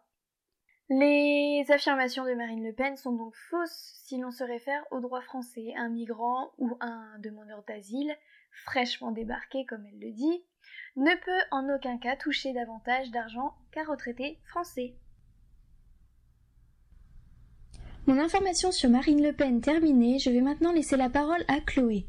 Les 0.89 1.65
affirmations 1.69 2.25
de 2.25 2.35
Marine 2.35 2.67
Le 2.67 2.73
Pen 2.73 2.97
sont 2.97 3.13
donc 3.13 3.33
fausses 3.49 4.03
si 4.05 4.19
l'on 4.19 4.33
se 4.33 4.43
réfère 4.43 4.85
au 4.91 4.99
droit 4.99 5.21
français. 5.21 5.73
Un 5.77 5.89
migrant 5.89 6.51
ou 6.59 6.77
un 6.81 7.17
demandeur 7.21 7.63
d'asile, 7.69 8.13
fraîchement 8.65 9.13
débarqué 9.13 9.65
comme 9.67 9.87
elle 9.87 10.01
le 10.01 10.11
dit, 10.11 10.45
ne 10.97 11.15
peut 11.25 11.47
en 11.53 11.73
aucun 11.73 11.99
cas 11.99 12.17
toucher 12.17 12.53
davantage 12.53 13.13
d'argent 13.13 13.55
qu'un 13.71 13.85
retraité 13.85 14.41
français. 14.49 14.97
Mon 18.09 18.19
information 18.19 18.73
sur 18.73 18.91
Marine 18.91 19.23
Le 19.23 19.33
Pen 19.33 19.61
terminée, 19.61 20.19
je 20.19 20.31
vais 20.31 20.41
maintenant 20.41 20.73
laisser 20.73 20.97
la 20.97 21.09
parole 21.09 21.45
à 21.47 21.61
Chloé. 21.61 22.09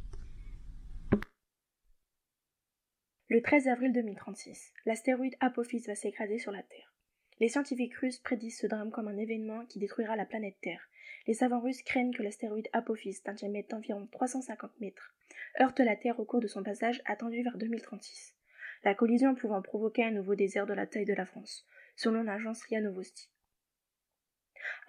Le 3.32 3.42
13 3.42 3.70
avril 3.70 3.94
2036, 3.94 4.74
l'astéroïde 4.86 5.38
Apophis 5.40 5.86
va 5.88 5.96
s'écraser 5.96 6.38
sur 6.38 6.52
la 6.52 6.64
Terre. 6.64 6.94
Les 7.40 7.48
scientifiques 7.48 7.96
russes 7.96 8.20
prédisent 8.20 8.60
ce 8.60 8.68
drame 8.68 8.92
comme 8.92 9.08
un 9.08 9.16
événement 9.16 9.66
qui 9.68 9.80
détruira 9.80 10.18
la 10.18 10.26
planète 10.26 10.58
Terre. 10.62 10.90
Les 11.28 11.34
savants 11.34 11.62
russes 11.62 11.82
craignent 11.82 12.14
que 12.14 12.24
l'astéroïde 12.24 12.68
Apophis, 12.74 13.22
d'un 13.24 13.32
diamètre 13.32 13.70
d'environ 13.70 14.06
350 14.12 14.78
mètres, 14.82 15.16
heurte 15.62 15.80
la 15.80 15.96
Terre 15.96 16.20
au 16.20 16.26
cours 16.26 16.42
de 16.42 16.48
son 16.48 16.62
passage 16.62 17.02
attendu 17.06 17.42
vers 17.42 17.58
2036. 17.58 18.36
La 18.84 18.96
collision 18.96 19.34
pouvant 19.34 19.62
provoquer 19.62 20.04
un 20.04 20.12
nouveau 20.12 20.36
désert 20.36 20.66
de 20.66 20.74
la 20.74 20.86
taille 20.86 21.06
de 21.06 21.14
la 21.14 21.26
France, 21.26 21.66
selon 21.96 22.24
l'agence 22.24 22.62
RIA 22.64 22.82
Novosti. 22.82 23.30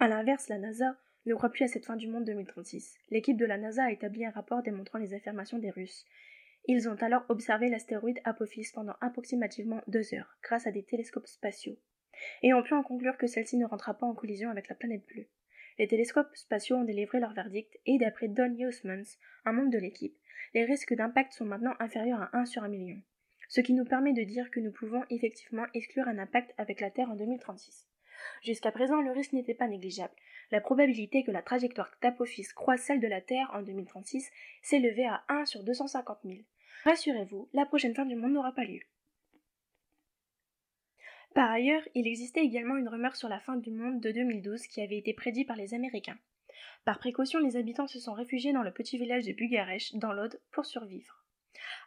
A 0.01 0.09
l'inverse, 0.09 0.49
la 0.49 0.57
NASA 0.57 0.97
ne 1.25 1.33
croit 1.33 1.49
plus 1.49 1.63
à 1.63 1.69
cette 1.69 1.85
fin 1.85 1.95
du 1.95 2.09
monde 2.09 2.25
2036. 2.25 2.97
L'équipe 3.09 3.37
de 3.37 3.45
la 3.45 3.57
NASA 3.57 3.85
a 3.85 3.91
établi 3.91 4.25
un 4.25 4.31
rapport 4.31 4.63
démontrant 4.63 4.99
les 4.99 5.13
affirmations 5.13 5.59
des 5.59 5.69
Russes 5.69 6.03
ils 6.65 6.87
ont 6.87 6.95
alors 7.01 7.25
observé 7.29 7.69
l'astéroïde 7.69 8.21
Apophis 8.23 8.71
pendant 8.73 8.95
approximativement 9.01 9.81
deux 9.87 10.13
heures, 10.13 10.37
grâce 10.41 10.65
à 10.65 10.71
des 10.71 10.83
télescopes 10.83 11.27
spatiaux, 11.27 11.77
et 12.41 12.53
ont 12.53 12.63
pu 12.63 12.73
en 12.73 12.83
conclure 12.83 13.17
que 13.17 13.27
celle-ci 13.27 13.57
ne 13.57 13.65
rentra 13.65 13.93
pas 13.93 14.05
en 14.05 14.13
collision 14.13 14.49
avec 14.49 14.69
la 14.69 14.75
planète 14.75 15.05
bleue. 15.07 15.27
Les 15.77 15.87
télescopes 15.87 16.35
spatiaux 16.35 16.77
ont 16.77 16.83
délivré 16.83 17.19
leur 17.19 17.33
verdict, 17.33 17.77
et 17.85 17.97
d'après 17.97 18.27
Don 18.27 18.55
Huysmans, 18.55 19.17
un 19.45 19.51
membre 19.51 19.71
de 19.71 19.79
l'équipe, 19.79 20.15
les 20.53 20.65
risques 20.65 20.93
d'impact 20.93 21.33
sont 21.33 21.45
maintenant 21.45 21.73
inférieurs 21.79 22.21
à 22.21 22.37
1 22.37 22.45
sur 22.45 22.63
un 22.63 22.69
million, 22.69 23.01
ce 23.49 23.61
qui 23.61 23.73
nous 23.73 23.85
permet 23.85 24.13
de 24.13 24.23
dire 24.23 24.49
que 24.51 24.59
nous 24.59 24.71
pouvons 24.71 25.03
effectivement 25.09 25.65
exclure 25.73 26.07
un 26.07 26.19
impact 26.19 26.53
avec 26.57 26.79
la 26.79 26.91
Terre 26.91 27.09
en 27.09 27.15
2036. 27.15 27.87
Jusqu'à 28.41 28.71
présent, 28.71 29.01
le 29.01 29.11
risque 29.11 29.33
n'était 29.33 29.53
pas 29.53 29.67
négligeable. 29.67 30.13
La 30.51 30.61
probabilité 30.61 31.23
que 31.23 31.31
la 31.31 31.41
trajectoire 31.41 31.91
d'Apophis 32.01 32.47
croise 32.55 32.79
celle 32.79 32.99
de 32.99 33.07
la 33.07 33.21
Terre 33.21 33.49
en 33.53 33.63
2036 33.63 34.29
s'élevait 34.61 35.05
à 35.05 35.23
1 35.27 35.45
sur 35.45 35.63
250 35.63 36.19
000. 36.23 36.37
Rassurez-vous, 36.83 37.47
la 37.53 37.65
prochaine 37.65 37.95
fin 37.95 38.05
du 38.05 38.15
monde 38.15 38.33
n'aura 38.33 38.51
pas 38.51 38.65
lieu. 38.65 38.81
Par 41.33 41.49
ailleurs, 41.49 41.81
il 41.95 42.07
existait 42.07 42.43
également 42.43 42.75
une 42.75 42.89
rumeur 42.89 43.15
sur 43.15 43.29
la 43.29 43.39
fin 43.39 43.55
du 43.55 43.71
monde 43.71 44.01
de 44.01 44.11
2012 44.11 44.67
qui 44.67 44.81
avait 44.81 44.97
été 44.97 45.13
prédite 45.13 45.47
par 45.47 45.55
les 45.55 45.73
Américains. 45.73 46.17
Par 46.83 46.99
précaution, 46.99 47.39
les 47.39 47.55
habitants 47.55 47.87
se 47.87 47.99
sont 47.99 48.13
réfugiés 48.13 48.51
dans 48.51 48.63
le 48.63 48.73
petit 48.73 48.97
village 48.97 49.25
de 49.25 49.31
Bugarech, 49.31 49.95
dans 49.95 50.11
l'Aude, 50.11 50.39
pour 50.51 50.65
survivre. 50.65 51.23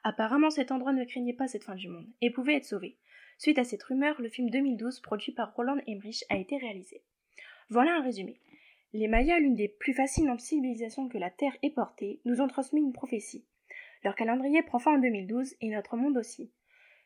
Apparemment, 0.02 0.50
cet 0.50 0.72
endroit 0.72 0.94
ne 0.94 1.04
craignait 1.04 1.34
pas 1.34 1.46
cette 1.46 1.64
fin 1.64 1.74
du 1.74 1.88
monde 1.88 2.08
et 2.22 2.30
pouvait 2.30 2.56
être 2.56 2.64
sauvé. 2.64 2.96
Suite 3.36 3.58
à 3.58 3.64
cette 3.64 3.82
rumeur, 3.82 4.20
le 4.22 4.30
film 4.30 4.48
2012, 4.48 5.00
produit 5.00 5.32
par 5.32 5.54
Roland 5.54 5.78
Emmerich, 5.86 6.24
a 6.30 6.38
été 6.38 6.56
réalisé. 6.56 7.02
Voilà 7.68 7.96
un 7.96 8.02
résumé. 8.02 8.40
Les 8.94 9.08
Mayas, 9.08 9.40
l'une 9.40 9.56
des 9.56 9.68
plus 9.68 9.92
fascinantes 9.92 10.40
civilisations 10.40 11.08
que 11.08 11.18
la 11.18 11.30
Terre 11.30 11.56
ait 11.62 11.70
portée, 11.70 12.20
nous 12.24 12.40
ont 12.40 12.48
transmis 12.48 12.80
une 12.80 12.94
prophétie. 12.94 13.44
Leur 14.06 14.14
calendrier 14.14 14.62
prend 14.62 14.78
fin 14.78 14.94
en 14.94 14.98
2012 15.00 15.56
et 15.60 15.68
notre 15.68 15.96
monde 15.96 16.16
aussi. 16.16 16.52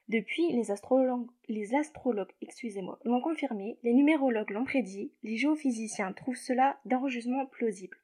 Depuis, 0.08 0.52
les 0.52 0.70
astrologues, 0.70 1.30
l'ont 1.48 3.20
confirmé, 3.22 3.78
les 3.82 3.94
numérologues 3.94 4.50
l'ont 4.50 4.66
prédit, 4.66 5.10
les 5.22 5.38
géophysiciens 5.38 6.12
trouvent 6.12 6.36
cela 6.36 6.78
dangereusement 6.84 7.46
plausible. 7.46 7.96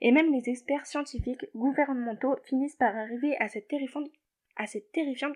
Et 0.00 0.12
même 0.12 0.32
les 0.32 0.48
experts 0.48 0.86
scientifiques 0.86 1.44
gouvernementaux 1.56 2.36
finissent 2.44 2.76
par 2.76 2.96
arriver 2.96 3.36
à 3.38 3.48
cette 3.48 3.66
terrifiante, 3.66 4.08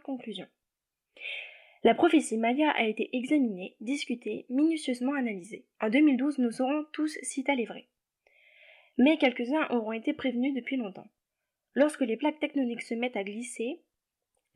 conclusion. 0.03 0.47
La 1.83 1.97
prophétie 1.97 2.39
Maya 2.39 2.71
a 2.77 2.85
été 2.85 3.11
examinée, 3.17 3.75
discutée, 3.81 4.47
minutieusement 4.51 5.15
analysée. 5.15 5.67
En 5.81 5.91
2012, 5.91 6.39
nous 6.39 6.53
saurons 6.53 6.87
tous 6.93 7.19
si 7.23 7.43
elle 7.49 7.59
est. 7.59 7.89
Mais 8.99 9.19
quelques-uns 9.19 9.67
auront 9.71 9.91
été 9.91 10.13
prévenus 10.13 10.55
depuis 10.55 10.77
longtemps. 10.77 11.09
Lorsque 11.75 12.01
les 12.01 12.17
plaques 12.17 12.39
tectoniques 12.39 12.83
se 12.83 12.95
mettent 12.95 13.17
à 13.17 13.25
glisser, 13.25 13.83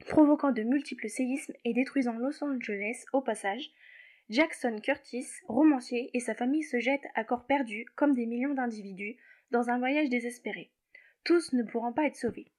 provoquant 0.07 0.53
de 0.53 0.63
multiples 0.63 1.09
séismes 1.09 1.55
et 1.65 1.75
détruisant 1.75 2.17
Los 2.19 2.43
Angeles 2.45 3.05
au 3.13 3.21
passage, 3.21 3.71
Jackson 4.29 4.77
Curtis, 4.83 5.27
romancier, 5.49 6.11
et 6.15 6.21
sa 6.21 6.35
famille 6.35 6.63
se 6.63 6.79
jettent 6.79 7.09
à 7.15 7.25
corps 7.25 7.47
perdu, 7.47 7.87
comme 7.97 8.15
des 8.15 8.27
millions 8.27 8.55
d'individus, 8.55 9.17
dans 9.51 9.71
un 9.71 9.79
voyage 9.79 10.11
désespéré. 10.11 10.71
Tous 11.25 11.53
ne 11.55 11.63
pourront 11.63 11.93
pas 11.93 12.07
être 12.07 12.17
sauvés. 12.17 12.53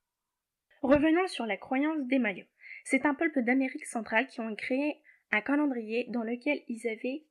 Revenons 0.82 1.28
sur 1.28 1.46
la 1.46 1.58
croyance 1.58 2.08
des 2.08 2.20
Mayas. 2.20 2.46
C'est 2.84 3.06
un 3.06 3.14
peuple 3.14 3.44
d'Amérique 3.44 3.86
centrale 3.86 4.28
qui 4.28 4.42
ont 4.42 4.56
créé 4.56 5.02
un 5.32 5.42
calendrier 5.42 6.06
dans 6.10 6.24
lequel 6.24 6.64
ils 6.68 6.88
avaient 6.88 7.24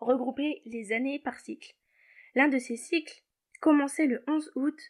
regroupé 0.00 0.62
les 0.64 0.92
années 0.92 1.18
par 1.18 1.38
cycle. 1.38 1.74
L'un 2.34 2.48
de 2.48 2.58
ces 2.58 2.76
cycles 2.76 3.22
commençait 3.60 4.06
le 4.06 4.24
11 4.26 4.52
août 4.56 4.80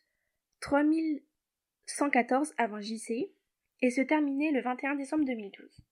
3114 1.87 2.55
avant 2.59 2.81
JC 2.81 3.33
et 3.81 3.91
se 3.91 4.01
terminait 4.01 4.53
le 4.53 4.63
21 4.63 4.95
décembre 4.95 5.25
2012. 5.25 5.83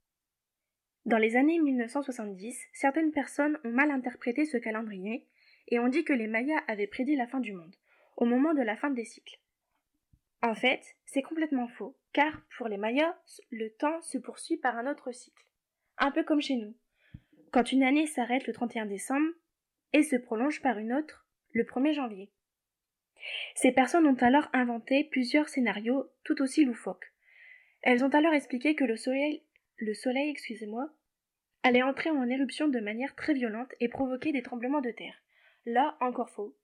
Dans 1.06 1.18
les 1.18 1.36
années 1.36 1.58
1970, 1.58 2.58
certaines 2.72 3.10
personnes 3.10 3.58
ont 3.64 3.70
mal 3.70 3.90
interprété 3.90 4.44
ce 4.44 4.58
calendrier 4.58 5.26
et 5.68 5.78
ont 5.78 5.88
dit 5.88 6.04
que 6.04 6.12
les 6.12 6.26
Mayas 6.26 6.62
avaient 6.68 6.86
prédit 6.86 7.16
la 7.16 7.26
fin 7.26 7.40
du 7.40 7.52
monde, 7.52 7.74
au 8.16 8.26
moment 8.26 8.54
de 8.54 8.62
la 8.62 8.76
fin 8.76 8.90
des 8.90 9.04
cycles. 9.04 9.40
En 10.42 10.54
fait, 10.54 10.82
c'est 11.04 11.22
complètement 11.22 11.68
faux, 11.68 11.98
car 12.12 12.42
pour 12.56 12.68
les 12.68 12.76
Mayas, 12.76 13.16
le 13.50 13.70
temps 13.70 14.00
se 14.02 14.18
poursuit 14.18 14.56
par 14.56 14.76
un 14.76 14.90
autre 14.90 15.12
cycle, 15.12 15.44
un 15.98 16.10
peu 16.10 16.22
comme 16.22 16.40
chez 16.40 16.56
nous. 16.56 16.74
Quand 17.50 17.72
une 17.72 17.82
année 17.82 18.06
s'arrête 18.06 18.46
le 18.46 18.52
31 18.52 18.86
décembre 18.86 19.28
et 19.92 20.02
se 20.02 20.16
prolonge 20.16 20.62
par 20.62 20.78
une 20.78 20.92
autre 20.92 21.26
le 21.52 21.64
1er 21.64 21.94
janvier. 21.94 22.30
Ces 23.54 23.72
personnes 23.72 24.06
ont 24.06 24.16
alors 24.16 24.48
inventé 24.52 25.04
plusieurs 25.04 25.48
scénarios 25.48 26.10
tout 26.24 26.40
aussi 26.42 26.64
loufoques, 26.64 27.10
elles 27.82 28.04
ont 28.04 28.10
alors 28.10 28.34
expliqué 28.34 28.74
que 28.74 28.84
le 28.84 28.96
soleil, 28.96 29.42
le 29.78 29.94
soleil, 29.94 30.30
excusez-moi, 30.30 30.90
allait 31.62 31.82
entrer 31.82 32.10
en 32.10 32.28
éruption 32.28 32.68
de 32.68 32.80
manière 32.80 33.14
très 33.14 33.32
violente 33.32 33.72
et 33.80 33.88
provoquer 33.88 34.32
des 34.32 34.42
tremblements 34.42 34.80
de 34.80 34.90
terre. 34.90 35.22
Là, 35.64 35.96
encore 36.00 36.30
faux. 36.30 36.56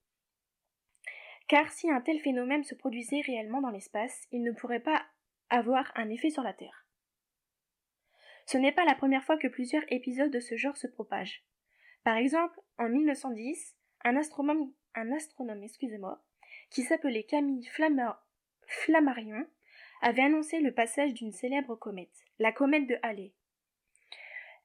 Car 1.48 1.70
si 1.70 1.90
un 1.90 2.00
tel 2.00 2.18
phénomène 2.20 2.64
se 2.64 2.74
produisait 2.74 3.20
réellement 3.20 3.60
dans 3.60 3.70
l'espace, 3.70 4.26
il 4.30 4.42
ne 4.42 4.52
pourrait 4.52 4.80
pas 4.80 5.06
avoir 5.48 5.92
un 5.94 6.10
effet 6.10 6.30
sur 6.30 6.42
la 6.42 6.52
Terre. 6.52 6.86
Ce 8.46 8.58
n'est 8.58 8.72
pas 8.72 8.84
la 8.84 8.94
première 8.94 9.24
fois 9.24 9.38
que 9.38 9.48
plusieurs 9.48 9.84
épisodes 9.90 10.30
de 10.30 10.40
ce 10.40 10.56
genre 10.56 10.76
se 10.76 10.86
propagent. 10.86 11.44
Par 12.04 12.16
exemple, 12.16 12.60
en 12.78 12.88
1910, 12.88 13.76
un 14.04 14.16
astronome, 14.16 14.72
un 14.94 15.12
astronome 15.12 15.62
excusez-moi, 15.62 16.22
qui 16.70 16.82
s'appelait 16.82 17.24
Camille 17.24 17.68
Flammarion 18.66 19.46
avait 20.02 20.22
annoncé 20.22 20.60
le 20.60 20.72
passage 20.72 21.14
d'une 21.14 21.32
célèbre 21.32 21.76
comète, 21.76 22.24
la 22.38 22.52
comète 22.52 22.86
de 22.86 22.98
Halley. 23.02 23.32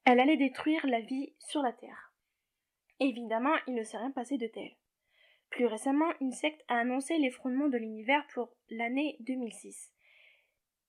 Elle 0.05 0.19
allait 0.19 0.37
détruire 0.37 0.85
la 0.87 0.99
vie 0.99 1.33
sur 1.39 1.61
la 1.61 1.73
Terre. 1.73 2.13
Évidemment, 2.99 3.55
il 3.67 3.75
ne 3.75 3.83
s'est 3.83 3.97
rien 3.97 4.11
passé 4.11 4.37
de 4.37 4.47
tel. 4.47 4.71
Plus 5.49 5.65
récemment, 5.65 6.11
une 6.21 6.31
secte 6.31 6.63
a 6.67 6.79
annoncé 6.79 7.17
l'effondrement 7.17 7.67
de 7.67 7.77
l'univers 7.77 8.25
pour 8.33 8.49
l'année 8.69 9.17
2006. 9.21 9.91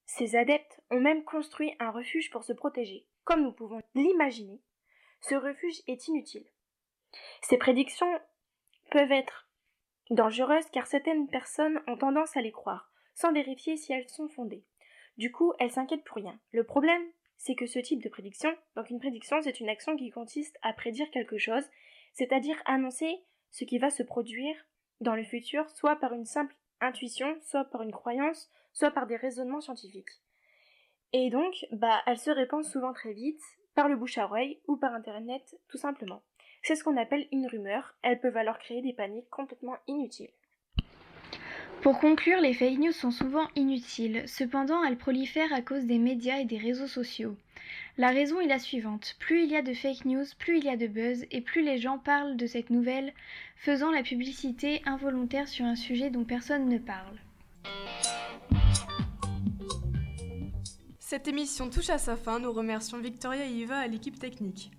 Ces 0.07 0.37
adeptes 0.37 0.81
ont 0.90 1.01
même 1.01 1.25
construit 1.25 1.75
un 1.79 1.90
refuge 1.90 2.31
pour 2.31 2.44
se 2.44 2.53
protéger. 2.53 3.07
Comme 3.25 3.42
nous 3.42 3.53
pouvons 3.53 3.81
l'imaginer, 3.94 4.61
ce 5.20 5.35
refuge 5.35 5.83
est 5.87 6.09
inutile. 6.09 6.46
Ces 7.42 7.57
prédictions 7.57 8.20
peuvent 8.90 9.12
être 9.12 9.48
dangereuses 10.11 10.69
car 10.73 10.87
certaines 10.87 11.29
personnes 11.29 11.81
ont 11.87 11.97
tendance 11.97 12.37
à 12.37 12.41
les 12.41 12.53
croire 12.53 12.93
sans 13.15 13.33
vérifier 13.33 13.77
si 13.77 13.93
elles 13.93 14.09
sont 14.09 14.29
fondées. 14.29 14.65
Du 15.17 15.31
coup, 15.31 15.53
elles 15.59 15.71
s'inquiètent 15.71 16.05
pour 16.05 16.17
rien. 16.17 16.38
Le 16.53 16.65
problème, 16.65 17.03
c'est 17.37 17.55
que 17.55 17.67
ce 17.67 17.79
type 17.79 18.03
de 18.03 18.09
prédiction, 18.09 18.55
donc 18.77 18.91
une 18.91 19.01
prédiction, 19.01 19.41
c'est 19.43 19.61
une 19.61 19.69
action 19.69 19.97
qui 19.97 20.11
consiste 20.11 20.57
à 20.62 20.73
prédire 20.73 21.11
quelque 21.11 21.38
chose, 21.38 21.65
c'est-à-dire 22.12 22.57
annoncer 22.65 23.23
ce 23.51 23.65
qui 23.65 23.79
va 23.79 23.91
se 23.91 24.03
produire 24.03 24.57
dans 25.01 25.15
le 25.15 25.25
futur, 25.25 25.69
soit 25.71 25.97
par 25.97 26.12
une 26.12 26.25
simple 26.25 26.55
intuition, 26.81 27.37
soit 27.43 27.65
par 27.65 27.83
une 27.83 27.93
croyance, 27.93 28.51
soit 28.73 28.91
par 28.91 29.07
des 29.07 29.17
raisonnements 29.17 29.61
scientifiques. 29.61 30.21
Et 31.12 31.29
donc, 31.31 31.67
bah, 31.73 32.01
elle 32.07 32.19
se 32.19 32.31
répand 32.31 32.65
souvent 32.65 32.93
très 32.93 33.12
vite, 33.12 33.43
par 33.75 33.88
le 33.88 33.97
bouche 33.97 34.19
à 34.19 34.25
oreille 34.25 34.61
ou 34.67 34.77
par 34.77 34.95
internet, 34.95 35.59
tout 35.69 35.79
simplement. 35.79 36.23
C'est 36.62 36.77
ce 36.77 36.85
qu'on 36.85 36.96
appelle 36.96 37.27
une 37.33 37.48
rumeur, 37.48 37.96
elles 38.03 38.20
peuvent 38.20 38.37
alors 38.37 38.59
créer 38.59 38.83
des 38.83 38.92
paniques 38.92 39.29
complètement 39.31 39.77
inutiles. 39.88 40.31
Pour 41.83 41.98
conclure, 41.98 42.40
les 42.40 42.55
fake 42.55 42.79
news 42.79 42.92
sont 42.92 43.11
souvent 43.11 43.48
inutiles, 43.57 44.22
cependant 44.29 44.85
elles 44.85 44.96
prolifèrent 44.96 45.53
à 45.53 45.62
cause 45.62 45.87
des 45.87 45.98
médias 45.98 46.38
et 46.38 46.44
des 46.44 46.59
réseaux 46.59 46.87
sociaux. 46.87 47.37
La 47.98 48.11
raison 48.11 48.40
est 48.40 48.46
la 48.46 48.61
suivante, 48.61 49.16
plus 49.18 49.42
il 49.42 49.51
y 49.51 49.57
a 49.57 49.62
de 49.62 49.75
fake 49.75 50.05
news, 50.05 50.25
plus 50.38 50.59
il 50.59 50.64
y 50.64 50.68
a 50.68 50.77
de 50.77 50.87
buzz, 50.87 51.27
et 51.33 51.40
plus 51.40 51.62
les 51.62 51.79
gens 51.79 51.98
parlent 51.98 52.37
de 52.37 52.46
cette 52.46 52.70
nouvelle, 52.70 53.12
faisant 53.57 53.90
la 53.90 54.05
publicité 54.05 54.83
involontaire 54.87 55.48
sur 55.48 55.64
un 55.64 55.75
sujet 55.75 56.11
dont 56.11 56.25
personne 56.25 56.68
ne 56.68 56.79
parle. 56.79 57.18
Cette 61.01 61.27
émission 61.27 61.68
touche 61.68 61.90
à 61.90 61.98
sa 61.98 62.16
fin, 62.16 62.38
nous 62.38 62.53
remercions 62.53 62.98
Victoria 62.98 63.44
et 63.44 63.59
Eva 63.59 63.79
à 63.79 63.88
l'équipe 63.88 64.20
technique. 64.20 64.70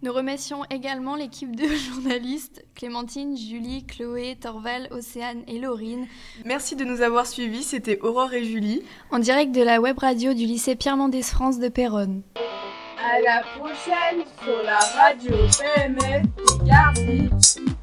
Nous 0.00 0.12
remercions 0.12 0.62
également 0.70 1.16
l'équipe 1.16 1.56
de 1.56 1.66
journalistes 1.92 2.64
Clémentine, 2.76 3.36
Julie, 3.36 3.84
Chloé, 3.84 4.36
Torval, 4.40 4.86
Océane 4.92 5.42
et 5.48 5.58
Laurine. 5.58 6.06
Merci 6.44 6.76
de 6.76 6.84
nous 6.84 7.02
avoir 7.02 7.26
suivis, 7.26 7.64
c'était 7.64 7.98
Aurore 8.02 8.32
et 8.32 8.44
Julie. 8.44 8.82
En 9.10 9.18
direct 9.18 9.50
de 9.50 9.62
la 9.62 9.80
web 9.80 9.98
radio 9.98 10.34
du 10.34 10.44
lycée 10.44 10.76
Pierre 10.76 10.96
Mendès 10.96 11.22
France 11.22 11.58
de 11.58 11.68
Péronne. 11.68 12.22
À 12.36 13.20
la 13.20 13.42
prochaine 13.58 14.24
sur 14.44 14.62
la 14.62 14.78
radio 14.78 15.34
PMF 15.58 16.22
Picardie. 16.36 17.77